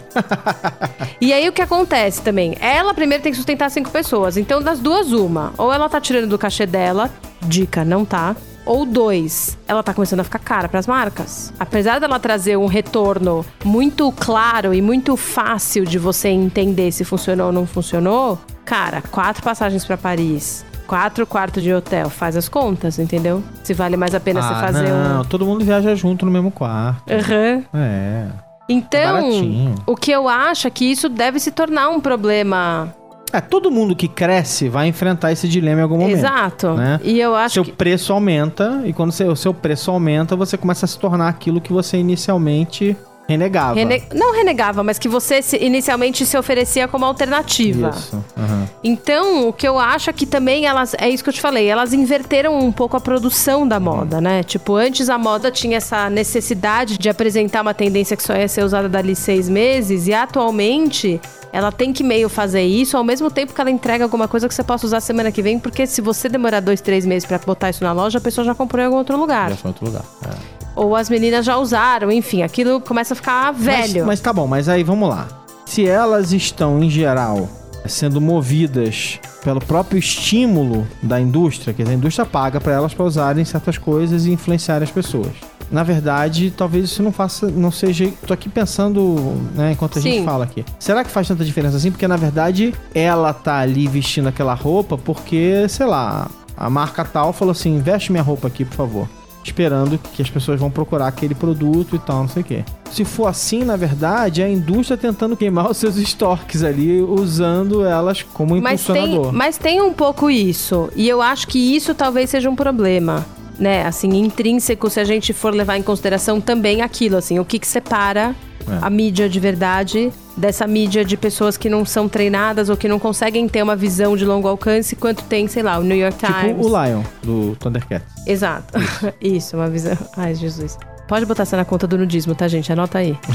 [1.20, 2.56] E aí o que acontece também?
[2.60, 4.38] Ela primeiro tem que sustentar cinco pessoas.
[4.38, 5.54] Então, das duas, uma.
[5.58, 7.10] Ou ela tá tirando do cachê dela,
[7.42, 8.36] dica, não tá.
[8.66, 11.54] Ou dois, ela tá começando a ficar cara pras marcas.
[11.58, 17.48] Apesar dela trazer um retorno muito claro e muito fácil de você entender se funcionou
[17.48, 23.00] ou não funcionou, cara, quatro passagens pra Paris, quatro quartos de hotel, faz as contas,
[23.00, 23.42] entendeu?
[23.64, 25.24] Se vale mais a pena você Ah, fazer não, um.
[25.24, 27.10] todo mundo viaja junto no mesmo quarto.
[27.10, 27.64] Aham.
[27.74, 28.47] É.
[28.70, 32.94] Então, o que eu acho é que isso deve se tornar um problema.
[33.32, 36.18] É, todo mundo que cresce vai enfrentar esse dilema em algum momento.
[36.18, 36.74] Exato.
[36.74, 37.00] né?
[37.04, 37.72] E eu acho Seu que.
[37.72, 41.74] preço aumenta, e quando o seu preço aumenta, você começa a se tornar aquilo que
[41.74, 42.96] você inicialmente
[43.28, 43.74] renegava.
[43.76, 47.90] rene- Não renegava, mas que você se- inicialmente se oferecia como alternativa.
[47.90, 48.24] Isso.
[48.38, 48.68] aham.
[48.84, 50.96] Então, o que eu acho é que também elas.
[51.00, 54.44] É isso que eu te falei, elas inverteram um pouco a produção da moda, né?
[54.44, 58.64] Tipo, antes a moda tinha essa necessidade de apresentar uma tendência que só ia ser
[58.64, 61.20] usada dali seis meses, e atualmente
[61.52, 64.54] ela tem que meio fazer isso ao mesmo tempo que ela entrega alguma coisa que
[64.54, 67.70] você possa usar semana que vem, porque se você demorar dois, três meses pra botar
[67.70, 69.50] isso na loja, a pessoa já comprou em algum outro lugar.
[69.50, 70.04] Já foi em outro lugar.
[70.24, 70.67] É.
[70.78, 74.02] Ou as meninas já usaram, enfim, aquilo começa a ficar velho.
[74.02, 75.28] Mas, mas tá bom, mas aí vamos lá.
[75.66, 77.50] Se elas estão, em geral,
[77.88, 83.06] sendo movidas pelo próprio estímulo da indústria, quer dizer, a indústria paga para elas para
[83.06, 85.32] usarem certas coisas e influenciarem as pessoas.
[85.72, 88.10] Na verdade, talvez isso não faça, não seja.
[88.26, 89.16] Tô aqui pensando,
[89.56, 90.26] né, enquanto a gente Sim.
[90.26, 90.64] fala aqui.
[90.80, 91.90] Será que faz tanta diferença assim?
[91.90, 97.34] Porque na verdade ela tá ali vestindo aquela roupa porque, sei lá, a marca tal
[97.34, 99.17] falou assim: veste minha roupa aqui, por favor
[99.48, 102.64] esperando que as pessoas vão procurar aquele produto e tal, não sei o quê.
[102.92, 107.86] Se for assim, na verdade, é a indústria tentando queimar os seus estoques ali, usando
[107.86, 109.34] elas como Mas tem, impulsionador.
[109.34, 110.90] mas tem um pouco isso.
[110.96, 113.26] E eu acho que isso talvez seja um problema.
[113.60, 117.58] Né, assim, intrínseco, se a gente for levar em consideração também aquilo, assim, o que,
[117.58, 118.36] que separa
[118.70, 118.78] É.
[118.82, 123.00] a mídia de verdade dessa mídia de pessoas que não são treinadas ou que não
[123.00, 126.56] conseguem ter uma visão de longo alcance, quanto tem, sei lá, o New York Times.
[126.56, 128.08] Tipo o Lion, do Thundercats.
[128.26, 128.74] Exato.
[129.20, 129.98] Isso, uma visão.
[130.16, 130.78] Ai, Jesus.
[131.08, 132.72] Pode botar essa na conta do nudismo, tá, gente?
[132.72, 133.18] Anota aí.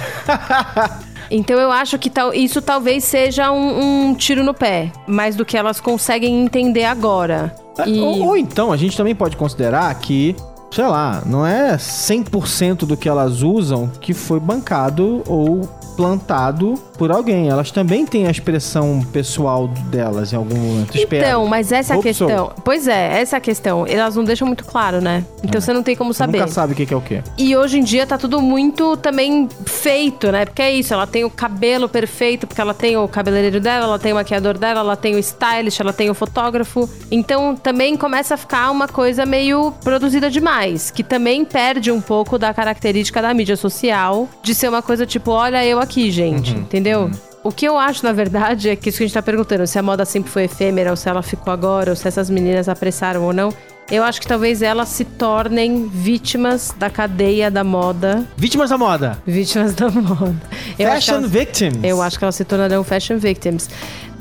[1.30, 5.46] Então eu acho que tal, isso talvez seja um, um tiro no pé, mais do
[5.46, 7.54] que elas conseguem entender agora.
[7.86, 10.36] E- Ou, ou então, a gente também pode considerar que,
[10.70, 15.62] sei lá, não é 100% do que elas usam que foi bancado ou
[15.96, 17.48] plantado por alguém.
[17.48, 20.96] Elas também têm a expressão pessoal delas em algum momento.
[20.96, 22.52] Então, mas essa é a questão.
[22.64, 23.86] Pois é, essa é a questão.
[23.86, 25.24] Elas não deixam muito claro, né?
[25.42, 26.38] Então você não tem como Você saber.
[26.38, 27.22] nunca sabe o que que é o quê.
[27.36, 30.44] E hoje em dia tá tudo muito também feito, né?
[30.44, 33.98] Porque é isso, ela tem o cabelo perfeito, porque ela tem o cabeleireiro dela, ela
[33.98, 36.88] tem o maquiador dela, ela tem o stylist, ela tem o fotógrafo.
[37.10, 42.38] Então também começa a ficar uma coisa meio produzida demais, que também perde um pouco
[42.38, 47.10] da característica da mídia social de ser uma coisa tipo, olha eu aqui, gente, entendeu?
[47.44, 49.78] O que eu acho, na verdade, é que isso que a gente tá perguntando, se
[49.78, 53.24] a moda sempre foi efêmera, ou se ela ficou agora, ou se essas meninas apressaram
[53.24, 53.52] ou não.
[53.90, 58.24] Eu acho que talvez elas se tornem vítimas da cadeia da moda.
[58.36, 59.18] Vítimas da moda.
[59.26, 60.36] Vítimas da moda.
[60.78, 61.78] Eu Fashion elas, victims.
[61.82, 63.68] eu acho que elas se tornarão fashion victims.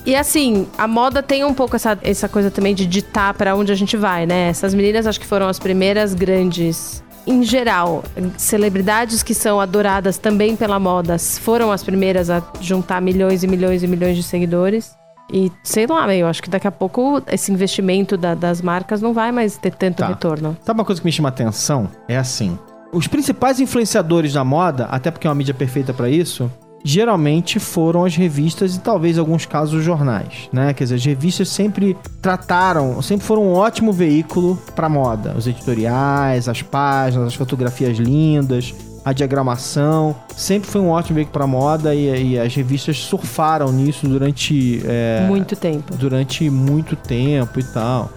[0.06, 3.72] E assim, a moda tem um pouco essa, essa coisa também de ditar pra onde
[3.72, 4.50] a gente vai, né?
[4.50, 7.04] Essas meninas acho que foram as primeiras grandes.
[7.26, 8.04] Em geral,
[8.38, 13.84] celebridades que são adoradas também pela moda foram as primeiras a juntar milhões e milhões
[13.84, 14.96] e milhões de seguidores.
[15.32, 19.14] E sei lá, eu acho que daqui a pouco esse investimento da- das marcas não
[19.14, 20.08] vai mais ter tanto Tá.
[20.08, 20.58] retorno.
[20.66, 21.88] Sabe uma coisa que me chama atenção?
[22.08, 22.58] É assim.
[22.92, 26.52] Os principais influenciadores da moda, até porque é uma mídia perfeita pra isso,
[26.84, 30.74] geralmente foram as revistas e talvez em alguns casos os jornais, né?
[30.74, 35.34] Quer dizer, as revistas sempre trataram, sempre foram um ótimo veículo pra moda.
[35.38, 41.48] Os editoriais, as páginas, as fotografias lindas, a diagramação, sempre foi um ótimo veículo pra
[41.48, 45.96] moda e, e as revistas surfaram nisso durante é, Muito tempo.
[45.96, 48.12] durante muito tempo e tal.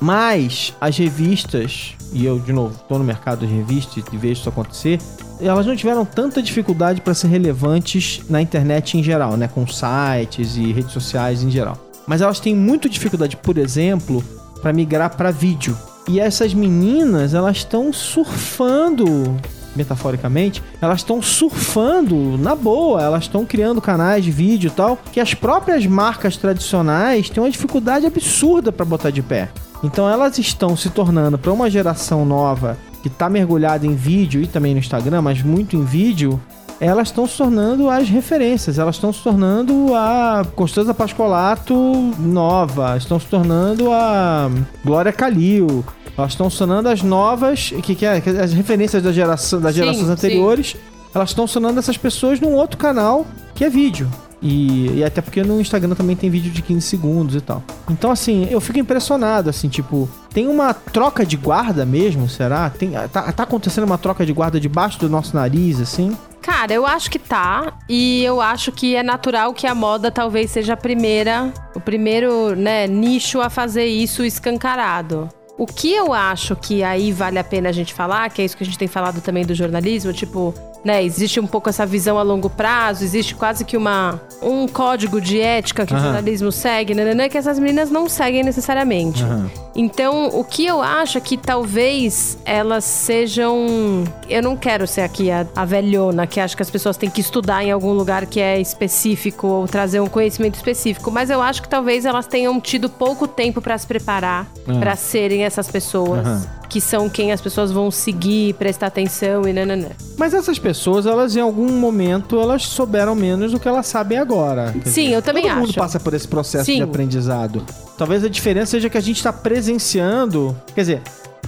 [0.00, 4.48] Mas as revistas, e eu de novo tô no mercado de revistas e vejo isso
[4.48, 4.98] acontecer,
[5.40, 10.56] elas não tiveram tanta dificuldade para ser relevantes na internet em geral, né, com sites
[10.56, 11.78] e redes sociais em geral.
[12.06, 14.22] Mas elas têm muita dificuldade, por exemplo,
[14.60, 15.76] para migrar para vídeo.
[16.08, 19.36] E essas meninas, elas estão surfando
[19.76, 25.20] metaforicamente, elas estão surfando na boa, elas estão criando canais de vídeo e tal, que
[25.20, 29.48] as próprias marcas tradicionais têm uma dificuldade absurda para botar de pé.
[29.82, 34.46] Então elas estão se tornando para uma geração nova que tá mergulhada em vídeo e
[34.46, 36.40] também no Instagram, mas muito em vídeo,
[36.80, 41.74] elas estão se tornando as referências, elas estão se tornando a Constanza Pascolato
[42.18, 44.50] nova, estão se tornando a
[44.84, 45.84] Glória Calil,
[46.16, 49.74] elas estão se tornando as novas, que, que é, que as referências da geração, das
[49.74, 50.78] Sim, gerações sim.
[51.14, 54.08] Elas estão sonando essas pessoas num outro canal que é vídeo.
[54.42, 57.62] E, e até porque no Instagram também tem vídeo de 15 segundos e tal.
[57.90, 62.70] Então, assim, eu fico impressionado, assim, tipo, tem uma troca de guarda mesmo, será?
[62.70, 66.16] Tem, tá, tá acontecendo uma troca de guarda debaixo do nosso nariz, assim?
[66.40, 67.74] Cara, eu acho que tá.
[67.88, 72.56] E eu acho que é natural que a moda talvez seja a primeira, o primeiro,
[72.56, 75.28] né, nicho a fazer isso escancarado.
[75.60, 78.56] O que eu acho que aí vale a pena a gente falar, que é isso
[78.56, 82.18] que a gente tem falado também do jornalismo, tipo, né, existe um pouco essa visão
[82.18, 86.04] a longo prazo, existe quase que uma um código de ética que o Aham.
[86.06, 89.22] jornalismo segue, né, que essas meninas não seguem necessariamente.
[89.22, 89.50] Aham.
[89.76, 94.04] Então, o que eu acho é que talvez elas sejam.
[94.28, 97.20] Eu não quero ser aqui a, a velhona que acha que as pessoas têm que
[97.20, 101.62] estudar em algum lugar que é específico ou trazer um conhecimento específico, mas eu acho
[101.62, 104.78] que talvez elas tenham tido pouco tempo para se preparar Ah.
[104.80, 106.26] pra serem essas pessoas.
[106.26, 106.42] Aham.
[106.68, 109.88] Que são quem as pessoas vão seguir, prestar atenção e nananã.
[110.16, 114.72] Mas essas pessoas, elas em algum momento, elas souberam menos do que elas sabem agora.
[114.72, 115.78] Sim, dizer, eu também Todo mundo acho.
[115.78, 116.76] passa por esse processo Sim.
[116.76, 117.64] de aprendizado.
[117.98, 120.56] Talvez a diferença seja que a gente está presenciando.
[120.72, 121.02] Quer dizer,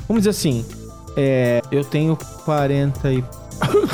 [0.08, 0.66] vamos dizer assim,
[1.16, 3.24] é, eu tenho 40 e.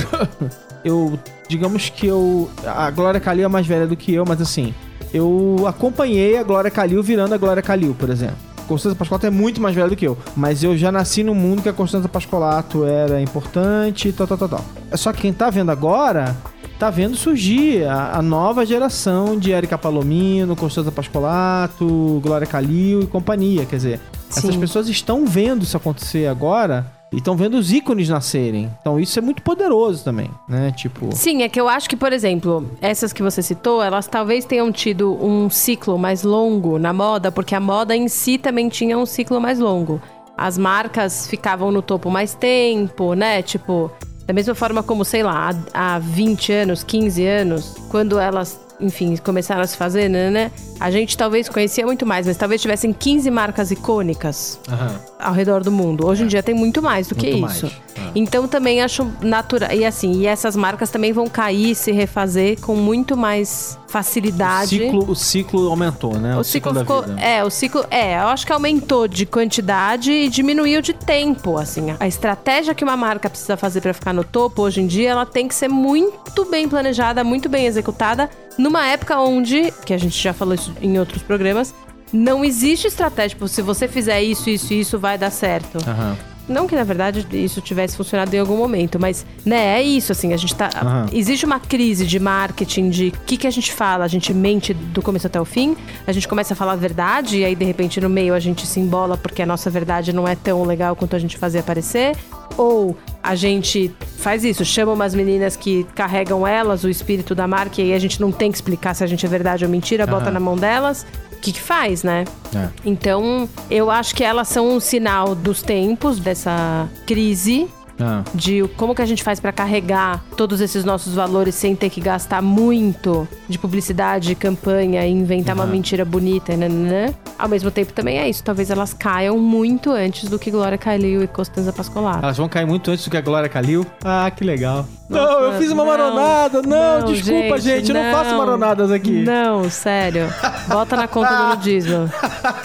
[0.84, 1.18] eu.
[1.46, 2.48] Digamos que eu.
[2.64, 4.74] A Glória Calil é mais velha do que eu, mas assim.
[5.12, 8.47] Eu acompanhei a Glória Calil virando a Glória Calil, por exemplo.
[8.68, 10.16] Constanza Pascolato é muito mais velha do que eu.
[10.36, 14.48] Mas eu já nasci num mundo que a Constanza Pascolato era importante tal, tal, tal,
[14.48, 14.64] tal.
[14.94, 16.36] Só que quem tá vendo agora
[16.78, 23.06] tá vendo surgir a, a nova geração de Erika Palomino, Constanza Pascolato, Glória Calil e
[23.06, 23.64] companhia.
[23.64, 24.00] Quer dizer,
[24.30, 24.60] essas Sim.
[24.60, 28.70] pessoas estão vendo isso acontecer agora e estão vendo os ícones nascerem.
[28.80, 30.72] Então isso é muito poderoso também, né?
[30.72, 31.10] Tipo.
[31.12, 34.70] Sim, é que eu acho que, por exemplo, essas que você citou, elas talvez tenham
[34.70, 39.06] tido um ciclo mais longo na moda, porque a moda em si também tinha um
[39.06, 40.00] ciclo mais longo.
[40.36, 43.42] As marcas ficavam no topo mais tempo, né?
[43.42, 43.90] Tipo,
[44.24, 49.16] da mesma forma como, sei lá, há há 20 anos, 15 anos, quando elas, enfim,
[49.16, 50.30] começaram a se fazer, né?
[50.30, 55.00] né, A gente talvez conhecia muito mais, mas talvez tivessem 15 marcas icônicas Aham.
[55.18, 56.06] ao redor do mundo.
[56.06, 57.66] Hoje em dia tem muito mais do que Muito isso.
[57.66, 57.88] mais.
[58.14, 59.70] Então também acho natural.
[59.72, 64.68] E assim, e essas marcas também vão cair, se refazer com muito mais O facilidade.
[64.78, 66.36] ciclo, o ciclo aumentou, né?
[66.36, 67.02] O ciclo da ficou.
[67.02, 67.20] vida.
[67.20, 67.84] É, o ciclo.
[67.90, 71.58] É, eu acho que aumentou de quantidade e diminuiu de tempo.
[71.58, 75.10] Assim, a estratégia que uma marca precisa fazer pra ficar no topo hoje em dia,
[75.10, 79.98] ela tem que ser muito bem planejada, muito bem executada, numa época onde, que a
[79.98, 81.74] gente já falou isso em outros programas,
[82.12, 83.30] não existe estratégia.
[83.30, 85.78] Tipo, se você fizer isso, isso e isso, vai dar certo.
[85.88, 86.16] Aham.
[86.48, 90.32] Não que, na verdade, isso tivesse funcionado em algum momento, mas, né, é isso, assim,
[90.32, 90.70] a gente tá...
[90.74, 91.06] Aham.
[91.12, 94.72] Existe uma crise de marketing, de o que, que a gente fala, a gente mente
[94.72, 97.64] do começo até o fim, a gente começa a falar a verdade, e aí, de
[97.64, 100.96] repente, no meio a gente se embola porque a nossa verdade não é tão legal
[100.96, 102.16] quanto a gente fazia parecer,
[102.56, 107.80] ou a gente faz isso, chama umas meninas que carregam elas, o espírito da marca,
[107.80, 110.06] e aí a gente não tem que explicar se a gente é verdade ou mentira,
[110.06, 110.32] bota Aham.
[110.32, 111.06] na mão delas,
[111.40, 112.24] que que faz, né?
[112.54, 112.68] É.
[112.84, 117.68] Então, eu acho que elas são um sinal dos tempos dessa crise
[118.00, 118.22] Ah.
[118.32, 122.00] de como que a gente faz pra carregar todos esses nossos valores sem ter que
[122.00, 125.72] gastar muito de publicidade, campanha e inventar uma Aham.
[125.72, 127.14] mentira bonita, né, né, né?
[127.36, 131.24] Ao mesmo tempo também é isso, talvez elas caiam muito antes do que Glória Calil
[131.24, 132.20] e Costanza Pascolato.
[132.24, 133.84] Elas vão cair muito antes do que a Glória Calil.
[134.04, 134.86] Ah, que legal.
[135.08, 136.60] Não, eu fiz uma não, maronada.
[136.62, 137.90] Não, desculpa, gente.
[137.90, 139.22] eu não faço maronadas aqui.
[139.24, 140.26] Não, sério.
[140.68, 142.10] Bota na conta do nudismo.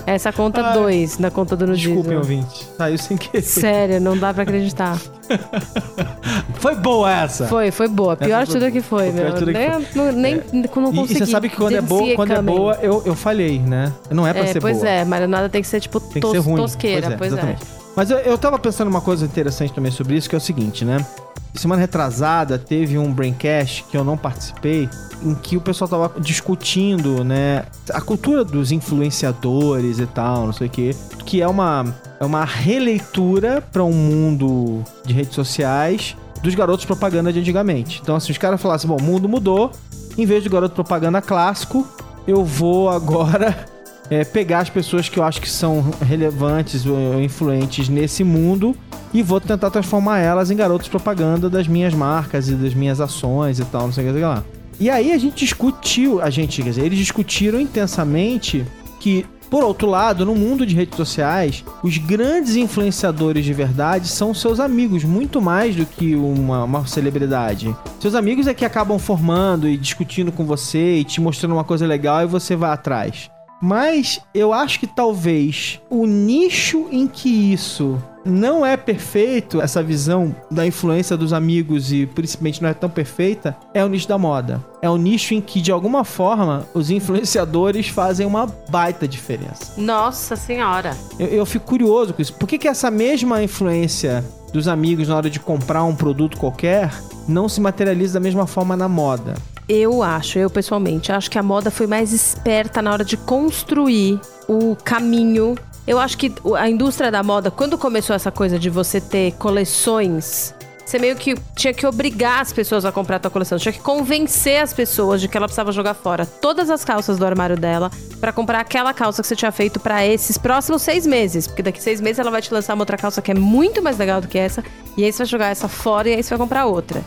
[0.05, 1.95] Essa conta 2 na conta do nudismo.
[1.95, 2.67] Desculpem, ouvinte.
[2.77, 3.41] Saiu sem querer.
[3.43, 4.97] Sério, não dá pra acreditar.
[6.55, 7.47] Foi boa essa.
[7.47, 8.15] Foi, foi boa.
[8.15, 9.33] Pior Essa tudo foi- que foi, foi meu.
[9.35, 11.13] tudo que nem, não, nem não E- consegui.
[11.13, 13.91] E, você sabe que quando é boa, it quando é boa, eu, eu falhei, né?
[14.09, 14.89] Não é pra É, ser pois boa.
[14.89, 16.55] é, marinada tem que ser tipo Tem tos- ser ruim.
[16.55, 17.33] tosqueira, pois, é.
[17.35, 17.61] exatamente.
[17.95, 20.83] Mas eu, eu tava pensando uma coisa interessante também sobre isso, que é o seguinte,
[20.85, 21.05] né?
[21.53, 24.89] Semana retrasada teve um Braincast que eu não participei,
[25.23, 30.67] em que o pessoal tava discutindo, né, a cultura dos influenciadores e tal, não sei
[30.67, 36.55] o quê, que é uma, é uma releitura para um mundo de redes sociais dos
[36.55, 37.99] garotos propaganda de antigamente.
[38.01, 39.71] Então, assim, os caras falaram assim, bom, o mundo mudou,
[40.17, 41.87] em vez de garoto propaganda clássico,
[42.27, 43.65] eu vou agora
[44.09, 48.75] é, pegar as pessoas que eu acho que são relevantes ou influentes nesse mundo
[49.13, 53.59] e vou tentar transformar elas em garotos propaganda das minhas marcas e das minhas ações
[53.59, 54.43] e tal, não sei o que lá.
[54.79, 58.65] E aí a gente discutiu, a gente, quer dizer, eles discutiram intensamente
[58.99, 64.33] que, por outro lado, no mundo de redes sociais, os grandes influenciadores de verdade são
[64.33, 67.75] seus amigos, muito mais do que uma, uma celebridade.
[67.99, 71.85] Seus amigos é que acabam formando e discutindo com você e te mostrando uma coisa
[71.85, 73.29] legal e você vai atrás.
[73.63, 80.35] Mas eu acho que talvez o nicho em que isso não é perfeito, essa visão
[80.51, 84.61] da influência dos amigos e principalmente não é tão perfeita, é o nicho da moda.
[84.81, 89.73] É o nicho em que, de alguma forma, os influenciadores fazem uma baita diferença.
[89.77, 90.97] Nossa senhora.
[91.17, 92.33] Eu, eu fico curioso com isso.
[92.33, 96.93] Por que, que essa mesma influência dos amigos na hora de comprar um produto qualquer
[97.27, 99.33] não se materializa da mesma forma na moda?
[99.67, 104.19] Eu acho, eu pessoalmente, acho que a moda foi mais esperta na hora de construir
[104.47, 105.55] o caminho.
[105.87, 110.53] Eu acho que a indústria da moda, quando começou essa coisa de você ter coleções,
[110.85, 113.57] você meio que tinha que obrigar as pessoas a comprar a tua coleção.
[113.57, 117.25] Tinha que convencer as pessoas de que ela precisava jogar fora todas as calças do
[117.25, 121.47] armário dela pra comprar aquela calça que você tinha feito pra esses próximos seis meses.
[121.47, 123.97] Porque daqui seis meses ela vai te lançar uma outra calça que é muito mais
[123.97, 124.63] legal do que essa.
[124.97, 127.03] E aí você vai jogar essa fora e aí você vai comprar outra.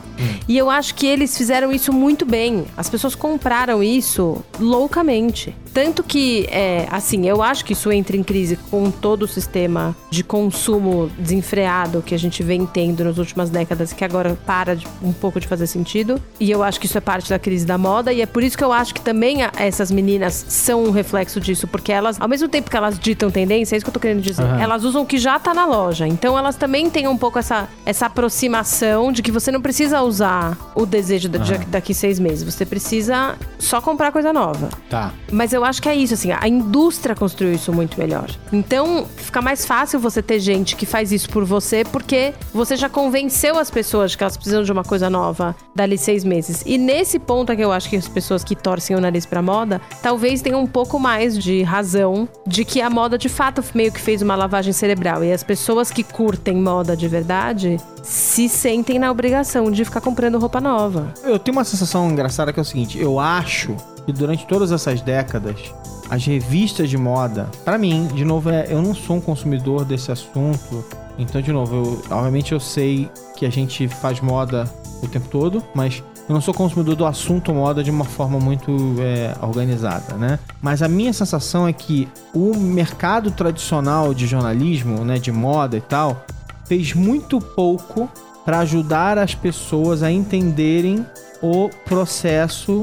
[0.48, 2.66] E eu acho que eles fizeram isso muito bem.
[2.76, 5.54] As pessoas compraram isso loucamente.
[5.76, 9.94] Tanto que, é, assim, eu acho que isso entra em crise com todo o sistema
[10.08, 14.86] de consumo desenfreado que a gente vem tendo nas últimas décadas, que agora para de-
[15.02, 16.18] um pouco de fazer sentido.
[16.40, 18.10] E eu acho que isso é parte da crise da moda.
[18.10, 21.38] E é por isso que eu acho que também a- essas meninas são um reflexo
[21.38, 21.66] disso.
[21.66, 24.22] Porque elas, ao mesmo tempo que elas ditam tendência, é isso que eu tô querendo
[24.22, 24.44] dizer.
[24.44, 24.58] Aham.
[24.58, 26.08] Elas usam o que já tá na loja.
[26.08, 30.56] Então elas também têm um pouco essa, essa aproximação de que você não precisa usar
[30.74, 31.64] o desejo de- Aham.
[31.68, 32.42] daqui seis meses.
[32.50, 34.70] Você precisa só comprar coisa nova.
[34.88, 35.12] Tá.
[35.30, 38.30] Mas eu acho que é isso, assim, a indústria construiu isso muito melhor.
[38.52, 42.88] Então, fica mais fácil você ter gente que faz isso por você, porque você já
[42.88, 46.62] convenceu as pessoas de que elas precisam de uma coisa nova dali seis meses.
[46.64, 49.42] E nesse ponto é que eu acho que as pessoas que torcem o nariz pra
[49.42, 53.92] moda, talvez tenham um pouco mais de razão de que a moda de fato meio
[53.92, 55.24] que fez uma lavagem cerebral.
[55.24, 60.38] E as pessoas que curtem moda de verdade se sentem na obrigação de ficar comprando
[60.38, 61.12] roupa nova.
[61.24, 65.02] Eu tenho uma sensação engraçada que é o seguinte: eu acho que durante todas essas
[65.02, 65.74] décadas,
[66.08, 70.12] as revistas de moda, pra mim, de novo, é, eu não sou um consumidor desse
[70.12, 70.84] assunto.
[71.18, 74.70] Então, de novo, eu, obviamente eu sei que a gente faz moda
[75.02, 78.72] o tempo todo, mas eu não sou consumidor do assunto moda de uma forma muito
[79.00, 80.38] é, organizada, né?
[80.60, 85.80] Mas a minha sensação é que o mercado tradicional de jornalismo, né, de moda e
[85.80, 86.24] tal,
[86.64, 88.08] fez muito pouco
[88.44, 91.04] para ajudar as pessoas a entenderem
[91.42, 92.82] o processo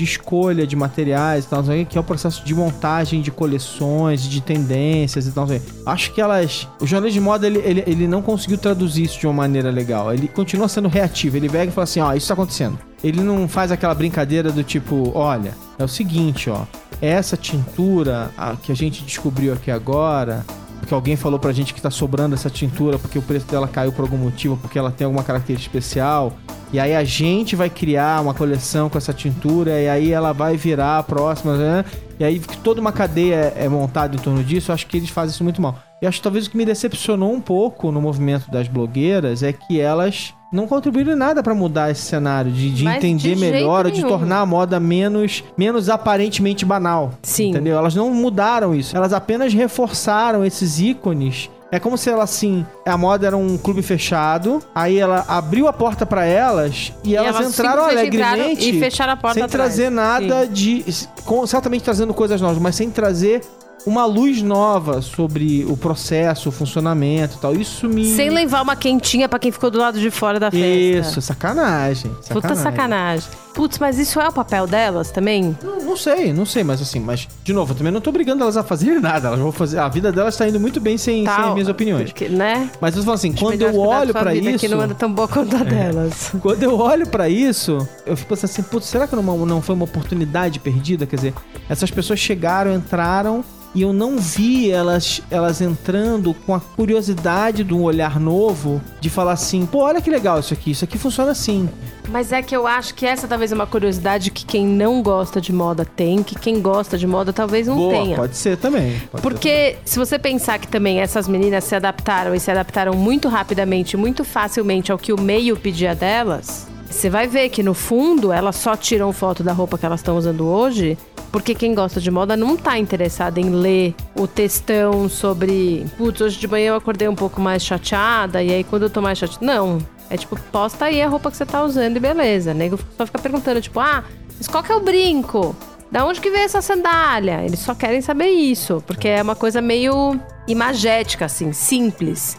[0.00, 4.40] de escolha de materiais e tal, que é o processo de montagem de coleções, de
[4.40, 5.46] tendências e tal.
[5.84, 6.66] Acho que elas.
[6.80, 10.12] O jornalismo de moda ele, ele, ele não conseguiu traduzir isso de uma maneira legal.
[10.12, 11.36] Ele continua sendo reativo.
[11.36, 12.78] Ele pega e fala assim: ó, isso tá acontecendo.
[13.04, 16.62] Ele não faz aquela brincadeira do tipo: olha, é o seguinte, ó.
[17.02, 20.44] Essa tintura a- que a gente descobriu aqui agora,
[20.80, 23.92] porque alguém falou pra gente que tá sobrando essa tintura porque o preço dela caiu
[23.92, 26.32] por algum motivo, porque ela tem alguma característica especial.
[26.72, 30.56] E aí a gente vai criar uma coleção com essa tintura e aí ela vai
[30.56, 31.84] virar a próxima, né?
[32.18, 34.70] E aí toda uma cadeia é montada em torno disso.
[34.70, 35.78] Eu acho que eles fazem isso muito mal.
[36.00, 39.52] E acho que talvez o que me decepcionou um pouco no movimento das blogueiras é
[39.52, 43.86] que elas não contribuíram em nada pra mudar esse cenário, de, de entender de melhor,
[43.86, 47.12] ou de tornar a moda menos, menos aparentemente banal.
[47.22, 47.50] Sim.
[47.50, 47.78] Entendeu?
[47.78, 48.96] Elas não mudaram isso.
[48.96, 51.48] Elas apenas reforçaram esses ícones.
[51.72, 55.72] É como se ela assim, a moda era um clube fechado, aí ela abriu a
[55.72, 59.74] porta pra elas e, elas, elas entraram alegremente e fecharam a porta sem atrás.
[59.74, 60.84] trazer nada de
[61.24, 63.42] com, certamente trazendo coisas novas, mas sem trazer
[63.86, 67.54] uma luz nova sobre o processo, o funcionamento e tal.
[67.54, 70.66] Isso me Sem levar uma quentinha pra quem ficou do lado de fora da festa.
[70.66, 72.10] Isso, sacanagem.
[72.28, 73.28] Puta sacanagem.
[73.54, 75.56] Putz, mas isso é o papel delas também?
[75.62, 78.42] Não, não sei, não sei, mas assim, mas, de novo, eu também não tô obrigando
[78.42, 79.28] elas a fazerem nada.
[79.28, 79.78] Elas vão fazer.
[79.78, 82.10] A vida delas tá indo muito bem sem, sem Tal, minhas opiniões.
[82.10, 82.70] Porque, né?
[82.80, 84.58] Mas eu falo assim, quando eu olho vida, isso.
[84.58, 86.32] Que não anda tão boa quanto a delas.
[86.40, 89.74] Quando eu olho pra isso, eu fico pensando assim, putz, será que não, não foi
[89.74, 91.06] uma oportunidade perdida?
[91.06, 91.34] Quer dizer,
[91.68, 93.44] essas pessoas chegaram, entraram
[93.74, 99.08] e eu não vi elas, elas entrando com a curiosidade de um olhar novo de
[99.08, 101.68] falar assim, pô, olha que legal isso aqui, isso aqui funciona assim.
[102.08, 105.40] Mas é que eu acho que essa talvez é uma curiosidade que quem não gosta
[105.40, 108.16] de moda tem, que quem gosta de moda talvez não Boa, tenha.
[108.16, 109.00] pode ser também.
[109.10, 112.94] pode ser Porque se você pensar que também essas meninas se adaptaram e se adaptaram
[112.94, 117.72] muito rapidamente, muito facilmente ao que o meio pedia delas, você vai ver que no
[117.72, 120.98] fundo elas só tiram foto da roupa que elas estão usando hoje,
[121.30, 126.38] porque quem gosta de moda não tá interessado em ler o textão sobre, putz, hoje
[126.38, 129.44] de manhã eu acordei um pouco mais chateada e aí quando eu tô mais chateada,
[129.44, 129.78] não.
[130.08, 132.52] É tipo, posta aí a roupa que você tá usando e beleza.
[132.52, 134.02] Nego só fica perguntando, tipo, ah,
[134.36, 135.54] mas qual que é o brinco?
[135.90, 137.44] Da onde que veio essa sandália?
[137.44, 140.18] Eles só querem saber isso, porque é uma coisa meio
[140.48, 142.36] imagética, assim, simples.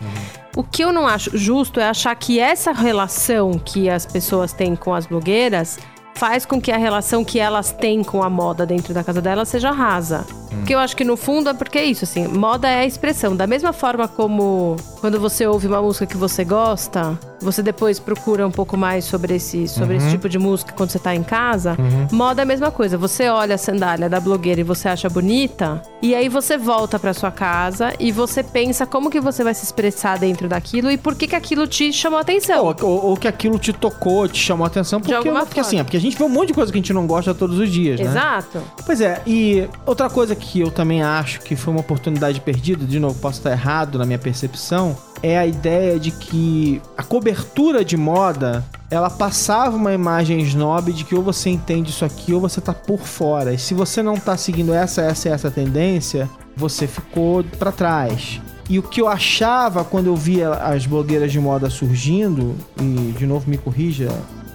[0.56, 4.76] O que eu não acho justo é achar que essa relação que as pessoas têm
[4.76, 5.80] com as blogueiras
[6.16, 9.50] faz com que a relação que elas têm com a moda dentro da casa delas
[9.50, 10.26] seja rasa.
[10.50, 13.36] Porque eu acho que no fundo é porque é isso, assim, moda é a expressão.
[13.36, 18.46] Da mesma forma como quando você ouve uma música que você gosta, você depois procura
[18.48, 21.78] um pouco mais sobre esse, sobre esse tipo de música quando você tá em casa.
[22.12, 22.98] Moda é a mesma coisa.
[22.98, 27.14] Você olha a sandália da blogueira e você acha bonita, e aí você volta pra
[27.14, 31.16] sua casa e você pensa como que você vai se expressar dentro daquilo e por
[31.16, 32.66] que que aquilo te chamou a atenção.
[32.66, 35.68] Ou, ou- ou que aquilo te tocou, te chamou a atenção, porque, alguma porque forma.
[35.68, 37.34] assim, é porque a gente vê um monte de coisa que a gente não gosta
[37.34, 38.06] todos os dias, né?
[38.06, 38.62] Exato.
[38.86, 43.00] Pois é, e outra coisa que eu também acho que foi uma oportunidade perdida, de
[43.00, 47.96] novo, posso estar errado na minha percepção, é a ideia de que a cobertura de
[47.96, 52.60] moda, ela passava uma imagem snob de que ou você entende isso aqui ou você
[52.60, 53.54] tá por fora.
[53.54, 58.42] E se você não tá seguindo essa, essa e essa tendência, você ficou pra trás.
[58.70, 63.26] E o que eu achava quando eu via as blogueiras de moda surgindo, e de
[63.26, 64.10] novo me corrija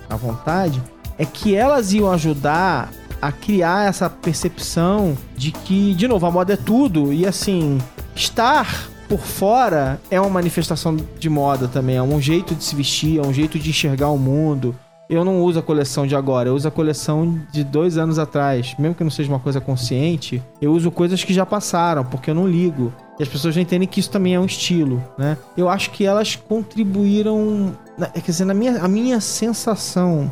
[0.08, 0.82] à vontade,
[1.18, 2.90] é que elas iam ajudar
[3.20, 7.12] a criar essa percepção de que, de novo, a moda é tudo.
[7.12, 7.78] E assim,
[8.14, 13.18] estar por fora é uma manifestação de moda também, é um jeito de se vestir,
[13.18, 14.74] é um jeito de enxergar o mundo.
[15.08, 18.74] Eu não uso a coleção de agora, eu uso a coleção de dois anos atrás.
[18.76, 22.34] Mesmo que não seja uma coisa consciente, eu uso coisas que já passaram, porque eu
[22.34, 22.92] não ligo.
[23.18, 25.38] E as pessoas entendem que isso também é um estilo, né?
[25.56, 27.72] Eu acho que elas contribuíram.
[28.14, 30.30] Quer dizer, na minha, a minha sensação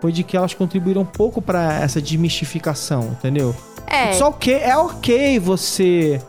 [0.00, 3.54] foi de que elas contribuíram um pouco pra essa desmistificação, entendeu?
[3.86, 4.12] É.
[4.12, 6.22] Só ok, é ok você,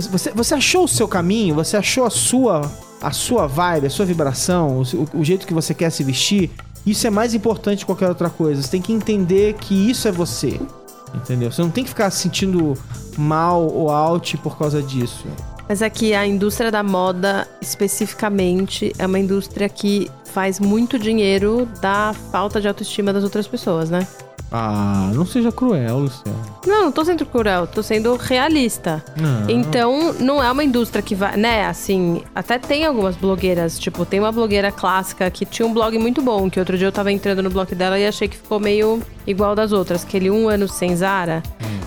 [0.00, 0.54] você- você.
[0.54, 2.62] Achou o seu caminho, você achou a sua.
[3.02, 4.80] A sua vibe, a sua vibração,
[5.12, 6.50] o, o jeito que você quer se vestir.
[6.84, 8.62] Isso é mais importante que qualquer outra coisa.
[8.62, 10.58] Você tem que entender que isso é você.
[11.14, 11.52] Entendeu?
[11.52, 12.74] Você não tem que ficar se sentindo
[13.18, 15.26] mal ou out por causa disso.
[15.68, 21.68] Mas é que a indústria da moda, especificamente, é uma indústria que faz muito dinheiro
[21.80, 24.06] da falta de autoestima das outras pessoas, né?
[24.58, 26.38] Ah, não seja cruel, Luciano.
[26.66, 29.04] Não, não tô sendo cruel, tô sendo realista.
[29.14, 29.50] Não.
[29.50, 34.18] Então, não é uma indústria que vai, né, assim, até tem algumas blogueiras, tipo, tem
[34.18, 37.42] uma blogueira clássica que tinha um blog muito bom, que outro dia eu tava entrando
[37.42, 40.96] no blog dela e achei que ficou meio igual das outras, aquele um ano sem
[40.96, 41.42] Zara,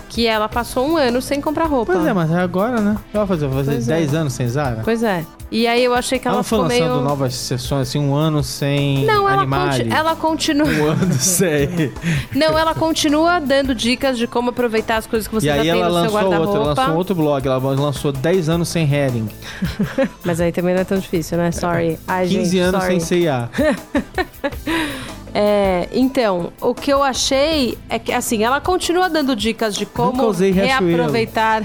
[0.08, 1.92] que ela passou um ano sem comprar roupa.
[1.92, 2.96] Pois é, mas é agora, né?
[3.12, 3.96] Ela fazer, fazer Pois é.
[3.96, 4.82] 10 anos sem Zara?
[4.84, 5.24] Pois é.
[5.50, 7.04] E aí eu achei que Ela ela não foi ficou lançando meio.
[7.08, 10.66] novas sessões, assim, um ano sem Não, ela, conti- ela continua.
[10.68, 11.92] Um ano sem.
[12.34, 15.62] Não, ela continua dando dicas de como aproveitar as coisas que você e já aí
[15.62, 16.80] tem ela no seu lançou outro, ela guarda-roupa.
[16.82, 19.28] lançou outro blog, ela lançou 10 anos sem Herring,
[20.24, 21.50] Mas aí também não é tão difícil, né?
[21.50, 21.98] Sorry.
[22.06, 23.00] Ai, 15 gente, anos sorry.
[23.00, 23.50] sem CIA.
[25.32, 30.32] É, então, o que eu achei é que, assim, ela continua dando dicas de como
[30.32, 31.62] reaproveitar.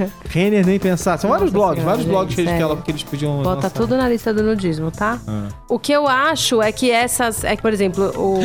[0.28, 1.18] Renner nem pensar.
[1.18, 2.82] São vários blogs, senhora, vários blogs gente, que, ela, sério.
[2.82, 3.70] que eles podiam Bota lançar.
[3.70, 5.18] tudo na lista do nudismo, tá?
[5.26, 5.48] Ah.
[5.68, 7.44] O que eu acho é que essas.
[7.44, 8.40] É que, por exemplo, o.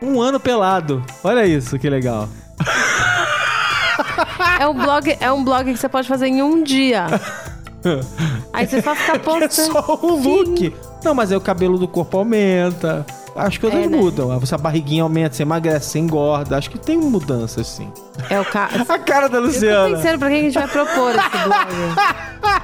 [0.04, 1.02] Um ano pelado.
[1.22, 2.28] Olha isso, que legal.
[4.60, 7.06] É um blog, é um blog que você pode fazer em um dia.
[8.52, 9.72] Aí você só fica É postando.
[9.72, 10.74] só o look.
[11.04, 13.04] Não, mas aí o cabelo do corpo aumenta.
[13.36, 13.96] As coisas É, né?
[13.96, 14.30] mudam.
[14.30, 16.56] A sua barriguinha aumenta, você emagrece, você engorda.
[16.56, 17.92] Acho que tem mudanças, sim.
[18.30, 18.68] É o ca...
[18.88, 19.96] A cara da Eu tô Luciana.
[19.96, 21.68] pensando pra quem a gente vai propor esse blog.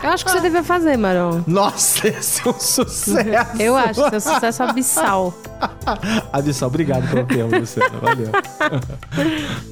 [0.03, 1.43] Eu acho que você devia fazer, Maron.
[1.47, 3.18] Nossa, esse é um sucesso.
[3.59, 5.35] Eu acho que é um sucesso abissal.
[6.33, 7.99] Abissal, obrigado pelo termo, Luciana.
[8.01, 8.31] Valeu.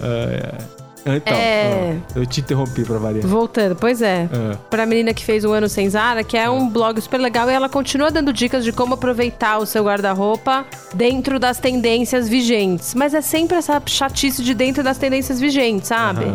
[0.01, 0.88] É, é.
[1.16, 1.96] Então, É.
[2.14, 3.26] eu te interrompi pra variar.
[3.26, 4.28] Voltando, pois é.
[4.32, 4.56] É.
[4.70, 7.52] Pra menina que fez um ano sem Zara, que é um blog super legal e
[7.52, 12.94] ela continua dando dicas de como aproveitar o seu guarda-roupa dentro das tendências vigentes.
[12.94, 16.26] Mas é sempre essa chatice de dentro das tendências vigentes, sabe?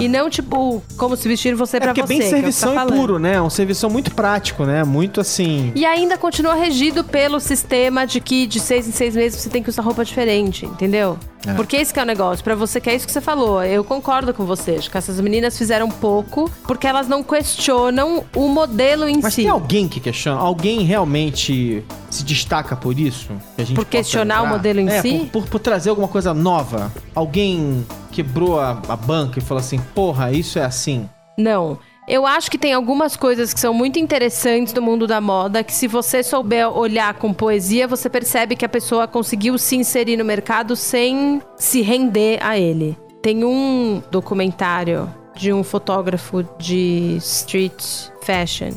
[0.00, 2.08] E não tipo, como se vestir você É pra porque é você.
[2.08, 2.94] bem é o que servição falando.
[2.96, 3.40] puro, né?
[3.40, 4.84] Um servição muito prático, né?
[4.84, 5.72] Muito assim.
[5.74, 9.62] E ainda continua regido pelo sistema de que de seis em seis meses você tem
[9.62, 11.18] que usar roupa diferente, entendeu?
[11.46, 11.54] É.
[11.54, 12.44] Porque esse que é o negócio.
[12.44, 13.62] Pra você que é isso que você falou.
[13.64, 14.76] Eu concordo com você.
[14.76, 19.42] Acho que essas meninas fizeram pouco porque elas não questionam o modelo em Mas si.
[19.42, 20.40] tem alguém que questiona?
[20.40, 23.30] Alguém realmente se destaca por isso?
[23.56, 24.56] Que Por questionar o lembrar?
[24.56, 25.28] modelo em É, si?
[25.32, 26.92] Por, por- por trazer alguma coisa nova.
[27.14, 31.08] Alguém quebrou a, a banca e falou assim: porra, isso é assim.
[31.36, 31.78] Não.
[32.06, 35.72] Eu acho que tem algumas coisas que são muito interessantes do mundo da moda, que
[35.72, 40.24] se você souber olhar com poesia, você percebe que a pessoa conseguiu se inserir no
[40.24, 42.98] mercado sem se render a ele.
[43.22, 47.82] Tem um documentário de um fotógrafo de street
[48.22, 48.72] fashion,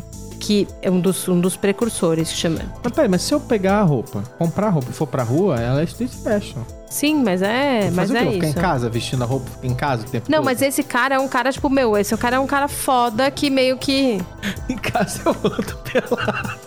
[0.46, 2.60] que é um dos, um dos precursores, que chama.
[2.84, 5.60] Mas peraí, mas se eu pegar a roupa, comprar a roupa e for pra rua,
[5.60, 6.62] ela é street fashion.
[6.88, 8.18] Sim, mas é, mas Fazer o quê?
[8.20, 8.58] é Vou ficar isso.
[8.60, 10.46] em casa vestindo a roupa, ficar em casa o tempo Não, todo?
[10.46, 13.50] mas esse cara é um cara, tipo, meu, esse cara é um cara foda que
[13.50, 14.22] meio que.
[14.70, 16.60] Em casa eu ando pelado.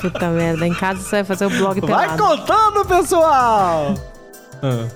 [0.00, 2.22] Puta merda, em casa você vai fazer o blog Vai pelado.
[2.22, 3.94] contando, pessoal!
[4.62, 4.86] Ah.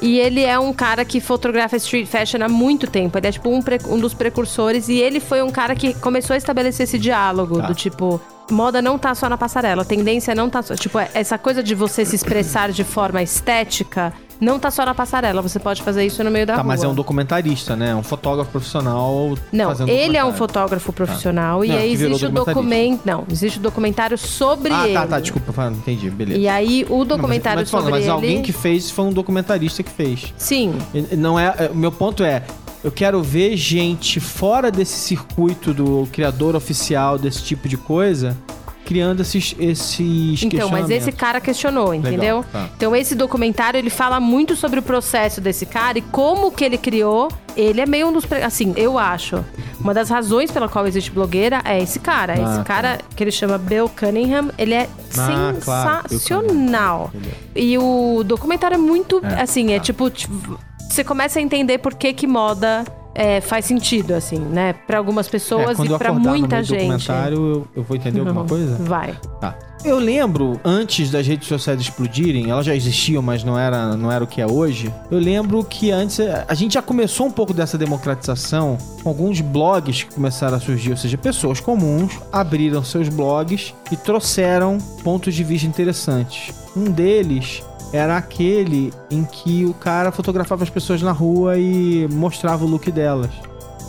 [0.00, 3.16] E ele é um cara que fotografa street fashion há muito tempo.
[3.18, 4.88] Ele é tipo um, um dos precursores.
[4.88, 7.66] E ele foi um cara que começou a estabelecer esse diálogo Tá.
[7.66, 8.20] do tipo.
[8.50, 10.74] Moda não tá só na passarela, tendência não tá só.
[10.74, 14.12] Tipo, essa coisa de você se expressar de forma estética
[14.42, 15.40] não tá só na passarela.
[15.40, 16.68] Você pode fazer isso no meio da Tá, rua.
[16.68, 17.94] mas é um documentarista, né?
[17.94, 21.64] Um fotógrafo profissional Não, ele é um fotógrafo profissional.
[21.64, 23.00] E Não, aí existe o documento.
[23.04, 24.94] Não, existe o documentário sobre Ah, ele.
[24.94, 26.40] tá, tá, desculpa, entendi, beleza.
[26.40, 28.10] E aí o Não, documentário mas, mas, falando, sobre mas ele.
[28.12, 30.34] alguém que fez foi um documentarista que fez.
[30.36, 30.74] Sim.
[31.16, 32.42] Não é, é, o meu ponto é,
[32.82, 38.36] eu quero ver gente fora desse circuito do criador oficial desse tipo de coisa
[38.84, 42.44] criando esses esses Então, mas esse cara questionou, entendeu?
[42.50, 42.68] tá.
[42.76, 46.78] Então, esse documentário, ele fala muito sobre o processo desse cara e como que ele
[46.78, 47.28] criou.
[47.54, 48.24] Ele é meio um dos...
[48.42, 49.44] Assim, eu acho.
[49.78, 52.32] Uma das razões pela qual existe blogueira é esse cara.
[52.32, 57.10] Ah, esse cara, que ele chama Bill Cunningham, ele é Ah, claro, sensacional.
[57.12, 57.36] Beleza.
[57.54, 59.84] E o documentário é muito, É, assim, é tá.
[59.84, 60.58] tipo, tipo,
[60.88, 62.84] você começa a entender por que que moda
[63.14, 64.72] é, faz sentido, assim, né?
[64.72, 66.78] Pra algumas É, pessoas quando e no muita do gente.
[66.80, 68.76] documentário, eu, eu vou entender alguma Não, coisa?
[68.80, 69.14] Vai.
[69.40, 69.56] Tá.
[69.84, 74.22] Eu lembro, antes das redes sociais explodirem, elas já existiam, mas não era, não era
[74.22, 74.94] o que é hoje.
[75.10, 80.04] Eu lembro que antes a gente já começou um pouco dessa democratização com alguns blogs
[80.04, 85.42] que começaram a surgir, ou seja, pessoas comuns abriram seus blogs e trouxeram pontos de
[85.42, 86.54] vista interessantes.
[86.76, 92.64] Um deles era aquele em que o cara fotografava as pessoas na rua e mostrava
[92.64, 93.30] o look delas.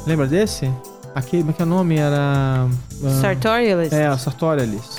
[0.05, 0.69] Lembra desse?
[1.15, 1.97] Aquele, como é que é o nome?
[1.97, 2.67] Era.
[3.05, 3.93] ah, Sartorialist.
[3.93, 4.97] é, a Sartorialis.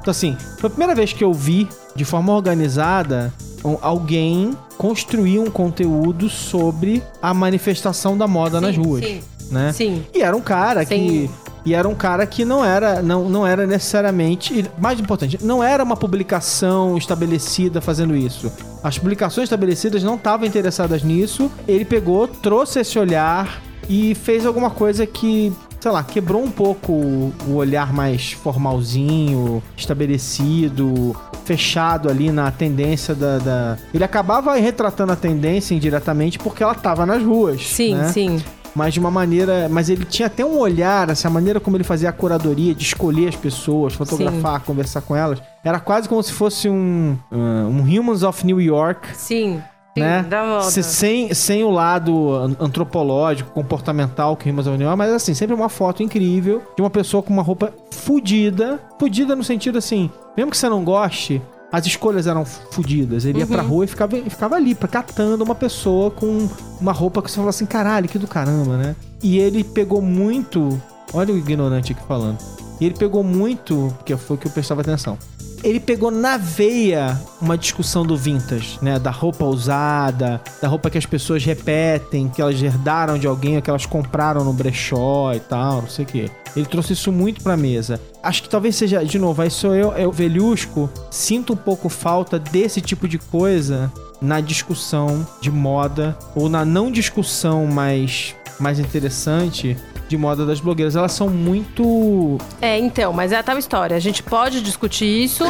[0.00, 3.32] Então, assim, foi a primeira vez que eu vi, de forma organizada,
[3.80, 9.72] alguém construir um conteúdo sobre a manifestação da moda nas ruas, Sim, né?
[9.72, 10.04] sim.
[10.12, 11.30] E era um cara que...
[11.64, 14.52] E era um cara que não era, não, não era necessariamente...
[14.60, 18.50] e Mais importante, não era uma publicação estabelecida fazendo isso.
[18.82, 21.50] As publicações estabelecidas não estavam interessadas nisso.
[21.68, 26.92] Ele pegou, trouxe esse olhar e fez alguma coisa que, sei lá, quebrou um pouco
[26.92, 33.38] o olhar mais formalzinho, estabelecido, fechado ali na tendência da.
[33.38, 37.66] da- Ele acabava retratando a tendência indiretamente porque ela tava nas ruas.
[37.66, 38.08] Sim, né?
[38.12, 38.42] sim.
[38.74, 39.68] Mas de uma maneira.
[39.70, 42.82] Mas ele tinha até um olhar, assim, a maneira como ele fazia a curadoria, de
[42.84, 45.42] escolher as pessoas, fotografar, conversar com elas.
[45.64, 49.08] Era quase como se fosse um, um, um Humans of New York.
[49.16, 49.62] Sim.
[49.94, 50.22] Sim, né?
[50.62, 55.68] Se- Sem, sem o lado an- antropológico, comportamental que Rimas Avenue, mas assim, sempre uma
[55.68, 58.80] foto incrível de uma pessoa com uma roupa fudida.
[58.98, 61.42] Fudida no sentido assim, mesmo que você não goste,
[61.72, 63.24] as escolhas eram fudidas.
[63.24, 66.48] Ele ia pra rua e ficava, ficava ali, catando uma pessoa com
[66.78, 68.94] uma roupa que você fala assim, caralho, que do caramba, né?
[69.22, 70.80] E ele pegou muito.
[71.14, 72.38] Olha o ignorante aqui falando.
[72.78, 75.16] E ele pegou muito, porque foi o que eu prestava atenção
[75.62, 78.98] ele pegou na veia uma discussão do vintage, né?
[78.98, 83.70] Da roupa usada, da roupa que as pessoas repetem, que elas herdaram de alguém, que
[83.70, 86.30] elas compraram no brechó e tal, não sei o quê.
[86.56, 88.00] Ele trouxe isso muito pra mesa.
[88.22, 92.38] Acho que talvez seja, de novo, aí sou eu, eu velhusco, sinto um pouco falta
[92.38, 93.90] desse tipo de coisa
[94.20, 99.76] na discussão de moda, ou na não discussão mais, mais interessante
[100.12, 100.94] de moda das blogueiras.
[100.94, 103.96] Elas são muito É, então, mas é a tal história.
[103.96, 105.42] A gente pode discutir isso.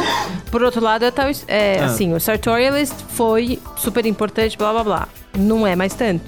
[0.49, 1.29] Por outro lado, é tal.
[1.49, 1.85] É, Ah.
[1.85, 5.07] assim, o Sartorialist foi super importante, blá blá blá.
[5.37, 6.23] Não é mais tanto.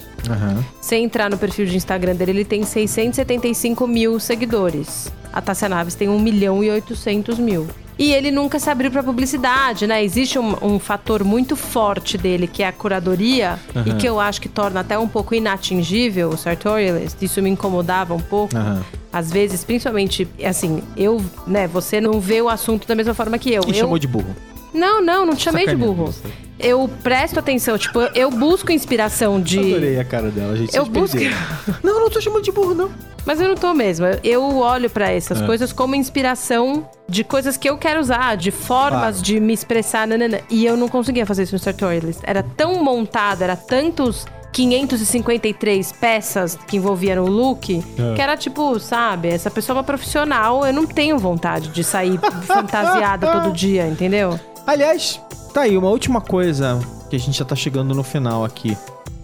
[0.81, 5.11] Se entrar no perfil de Instagram dele, ele tem 675 mil seguidores.
[5.31, 7.67] A Tássia Naves tem 1 milhão e 800 mil.
[7.97, 10.03] E ele nunca se abriu pra publicidade, né?
[10.03, 14.41] Existe um, um fator muito forte dele, que é a curadoria, e que eu acho
[14.41, 17.21] que torna até um pouco inatingível o Sartorialist.
[17.21, 18.55] Isso me incomodava um pouco.
[18.55, 18.83] Aham.
[19.13, 23.53] Às vezes, principalmente, assim, eu, né, você não vê o assunto da mesma forma que
[23.53, 23.63] eu.
[23.65, 23.75] E eu...
[23.75, 24.35] chamou de burro.
[24.73, 26.07] Não, não, não te chamei de burro.
[26.07, 26.44] você.
[26.57, 29.59] Eu presto atenção, tipo, eu busco inspiração de.
[29.59, 30.75] Adorei a cara dela, gente.
[30.75, 31.17] Eu busco-.
[31.83, 32.89] Não, não tô chamando de burro, não.
[33.25, 34.05] Mas eu não tô mesmo.
[34.23, 35.45] Eu- olho pra essas É.
[35.45, 39.21] coisas como inspiração de coisas que eu quero usar, de formas Claro.
[39.21, 40.07] de me expressar.
[40.07, 40.39] Nanana.
[40.49, 42.21] E eu não conseguia fazer isso no Sartorialist.
[42.23, 48.13] Era tão montado, era tantos 553 peças que envolvia no look, É.
[48.15, 52.17] que era tipo, sabe, essa pessoa é uma profissional, eu não tenho vontade de sair
[52.47, 54.39] fantasiada todo dia, entendeu?
[54.65, 55.19] Aliás,
[55.55, 56.77] tá aí, uma última coisa
[57.09, 58.77] que a gente já tá chegando no final aqui.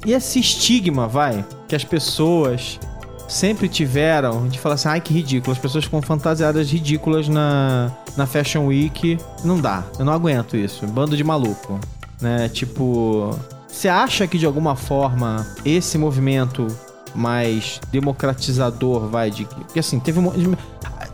[0.06, 2.80] E esse estigma, vai, que as pessoas
[3.28, 8.26] sempre tiveram de falar assim, ai que ridículo, as pessoas com fantasiadas ridículas na, na
[8.26, 9.18] Fashion Week.
[9.44, 10.88] Não dá, eu não aguento isso.
[10.88, 11.78] Bando de maluco,
[12.22, 12.48] né?
[12.48, 16.66] Tipo, você acha que de alguma forma esse movimento
[17.14, 20.56] mais democratizador, vai, de porque assim, teve um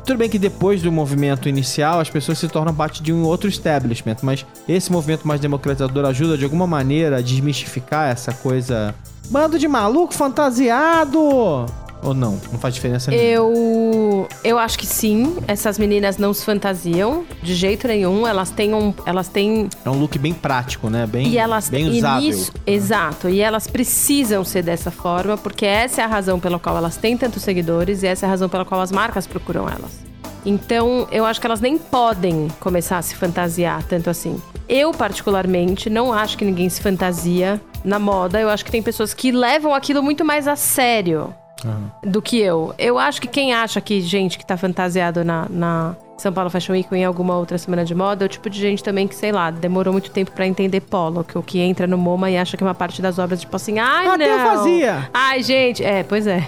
[0.07, 3.49] tudo bem que depois do movimento inicial as pessoas se tornam parte de um outro
[3.49, 8.95] establishment, mas esse movimento mais democratizador ajuda de alguma maneira a desmistificar essa coisa.
[9.29, 11.65] Bando de maluco fantasiado!
[12.03, 12.39] Ou não?
[12.51, 13.27] Não faz diferença nenhuma.
[13.27, 15.35] Eu, eu acho que sim.
[15.47, 18.25] Essas meninas não se fantasiam de jeito nenhum.
[18.25, 21.05] Elas têm um, elas têm É um look bem prático, né?
[21.07, 22.21] Bem, e elas bem e usável.
[22.29, 23.27] nisso- exato.
[23.29, 27.17] E elas precisam ser dessa forma porque essa é a razão pela qual elas têm
[27.17, 30.05] tantos seguidores e essa é a razão pela qual as marcas procuram elas.
[30.45, 34.41] Então, eu acho que elas nem podem começar a se fantasiar tanto assim.
[34.69, 38.39] Eu, particularmente, não acho que ninguém se fantasia na moda.
[38.39, 41.33] Eu acho que tem pessoas que levam aquilo muito mais a sério
[41.65, 41.91] Aham.
[42.03, 42.73] do que eu.
[42.77, 46.73] Eu acho que quem acha que gente que tá fantasiado na, na São Paulo Fashion
[46.73, 49.15] Week ou em alguma outra semana de moda é o tipo de gente também que,
[49.15, 52.37] sei lá, demorou muito tempo pra entender polo, que o que entra no MoMA e
[52.37, 54.45] acha que é uma parte das obras, tipo assim, ai, Até eu não.
[54.57, 55.09] fazia.
[55.13, 56.47] Ai, gente, é, pois é.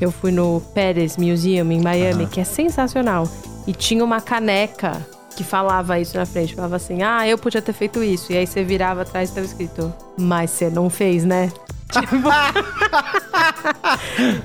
[0.00, 3.28] Eu fui no Pérez Museum em Miami, que é sensacional.
[3.66, 5.04] E tinha uma caneca
[5.36, 6.54] que falava isso na frente.
[6.54, 8.32] Falava assim, ah, eu podia ter feito isso.
[8.32, 11.50] E aí você virava atrás e estava escrito, mas você não fez, né?
[11.88, 12.28] Tipo...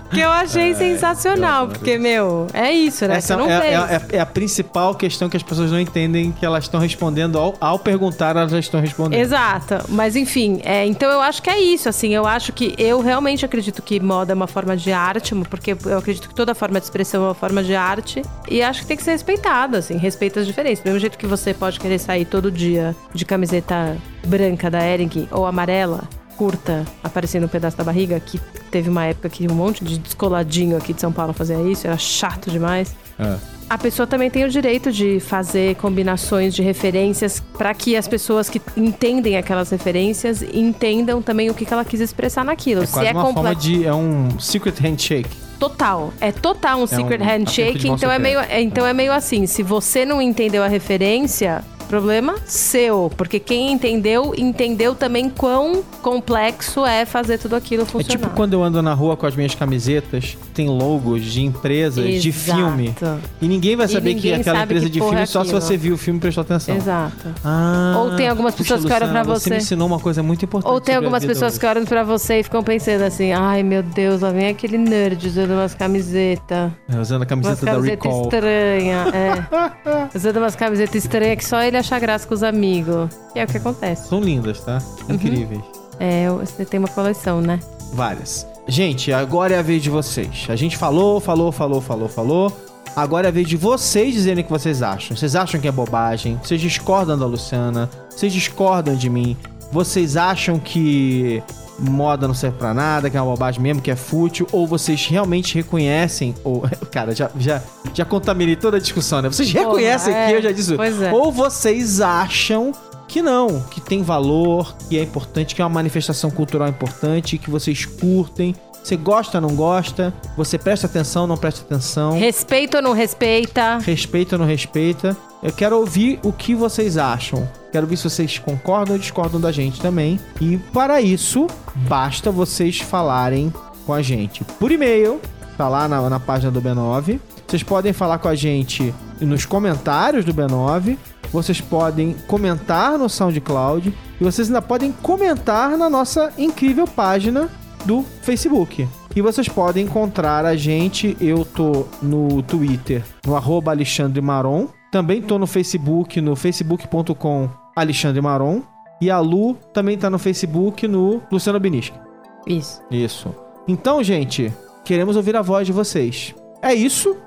[0.10, 3.18] que eu achei sensacional, porque, meu, é isso, né?
[3.18, 3.74] Essa você não é, fez.
[3.74, 7.54] é- é a principal questão que as pessoas não entendem que elas estão respondendo ao,
[7.60, 9.20] ao perguntar, elas já estão respondendo.
[9.20, 13.02] Exato, mas enfim, é, então eu acho que é isso, assim, eu acho que eu
[13.02, 16.80] realmente acredito que moda é uma forma de arte, porque eu acredito que toda forma
[16.80, 19.98] de expressão é uma forma de arte e acho que tem que ser respeitado, assim,
[19.98, 20.84] respeita as diferenças.
[20.84, 25.28] Do mesmo jeito que você pode querer sair todo dia de camiseta branca da Ering
[25.32, 26.04] ou amarela,
[26.38, 28.40] curta, aparecendo um pedaço da barriga, que
[28.72, 31.98] teve uma época que um monte de descoladinho aqui de São Paulo fazia isso, era
[31.98, 33.38] chato demais É.
[33.70, 38.50] a pessoa também tem o direito de fazer combinações de referências para que as pessoas
[38.50, 42.84] que entendem aquelas referências entendam também o que, que ela quis expressar naquilo.
[42.84, 43.86] É quase uma forma de.
[43.86, 45.30] É um secret handshake.
[45.60, 49.46] total, é total um secret um handshake, então é meio, é, então é meio assim,
[49.46, 53.12] se você não entendeu a referência, Problema seu.
[53.16, 58.20] Porque quem entendeu, entendeu também quão complexo é fazer tudo aquilo É funcionar.
[58.20, 62.30] tipo quando eu ando na rua com as minhas camisetas, tem logos de empresas de
[62.30, 62.58] Exato.
[62.60, 62.96] filme.
[63.42, 65.44] E ninguém vai saber que ninguém é aquela empresa que de porra filme é só
[65.44, 66.76] se você viu o filme e prestou atenção.
[66.76, 67.28] Exato.
[67.44, 69.50] Ah, Ou tem algumas puxa, pessoas que olham Luciana, pra Você você.
[69.52, 70.72] me ensinou uma coisa muito importante.
[70.72, 71.60] Ou tem algumas pessoas hoje.
[71.60, 75.28] que olham pra você e ficam pensando assim: ai meu Deus, lá vem aquele nerd
[75.28, 76.72] usando umas camisetas.
[76.90, 78.24] É, Usando a Umas camiseta da camisetas Recall.
[78.24, 79.14] estranhas.
[79.14, 80.08] É.
[80.18, 83.10] Usando umas camisetas estranhas que só ele acha graça com os amigos.
[83.36, 84.08] E é o que acontece.
[84.10, 84.82] São lindas, tá?
[85.08, 85.16] Uhum.
[85.16, 85.62] Incríveis.
[86.00, 87.60] É, você tem uma coleção, né?
[87.94, 88.48] Várias.
[88.68, 90.48] Gente, agora é a vez de vocês.
[90.50, 92.58] A gente falou, falou, falou, falou, falou.
[92.96, 95.18] Agora é a vez de vocês dizerem o que vocês acham.
[95.18, 96.40] Vocês acham que é bobagem?
[96.44, 97.90] Vocês discordam da Luciana?
[98.10, 99.36] Vocês discordam de mim?
[99.72, 101.42] Vocês acham que
[101.80, 104.48] moda não serve pra nada, que é uma bobagem mesmo, que é fútil?
[104.52, 106.36] Ou vocês realmente reconhecem?
[106.44, 107.62] Ou, cara, já, já,
[107.94, 109.30] já contaminei toda a discussão, né?
[109.30, 110.28] Vocês Porra, reconhecem é.
[110.28, 110.76] que eu já disse.
[110.76, 111.12] Pois é.
[111.12, 112.72] Ou vocês acham
[113.08, 117.50] que não, que tem valor, que é importante, que é uma manifestação cultural importante, que
[117.50, 118.56] vocês curtem.
[118.84, 120.14] Você gosta, não gosta?
[120.36, 122.20] Você presta atenção, não presta atenção?
[122.20, 123.78] Respeita ou não respeita?
[123.78, 125.16] Respeita ou não respeita?
[125.42, 127.48] Eu quero ouvir o que vocês acham.
[127.74, 130.20] Quero ver se vocês concordam ou discordam da gente também.
[130.40, 131.48] E para isso,
[131.90, 133.52] basta vocês falarem
[133.84, 135.20] com a gente por e-mail,
[135.58, 137.20] tá lá na, na página do B9.
[137.48, 140.98] Vocês podem falar com a gente nos comentários do B9.
[141.32, 143.92] Vocês podem comentar no SoundCloud.
[144.22, 147.50] E vocês ainda podem comentar na nossa incrível página
[147.86, 148.88] do Facebook.
[149.16, 151.18] E vocês podem encontrar a gente.
[151.20, 154.68] Eu tô no Twitter, no arroba Alexandre Maron.
[154.92, 158.62] Também tô no Facebook, no facebook.com Alexandre Maron.
[159.02, 162.00] E a Lu também tá no Facebook, no Luciano Binisca.
[162.48, 162.82] Isso.
[162.90, 163.36] Isso.
[163.68, 164.54] Então, gente,
[164.84, 166.34] queremos ouvir a voz de vocês.
[166.62, 167.18] É isso.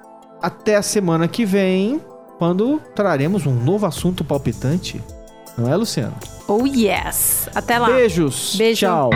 [0.41, 2.01] Até a semana que vem,
[2.39, 5.03] quando traremos um novo assunto palpitante.
[5.57, 6.15] Não é, Luciano?
[6.47, 7.49] Oh yes.
[7.55, 7.87] Até lá.
[7.87, 8.55] Beijos.
[8.57, 8.87] Beijo.
[8.87, 9.11] Tchau.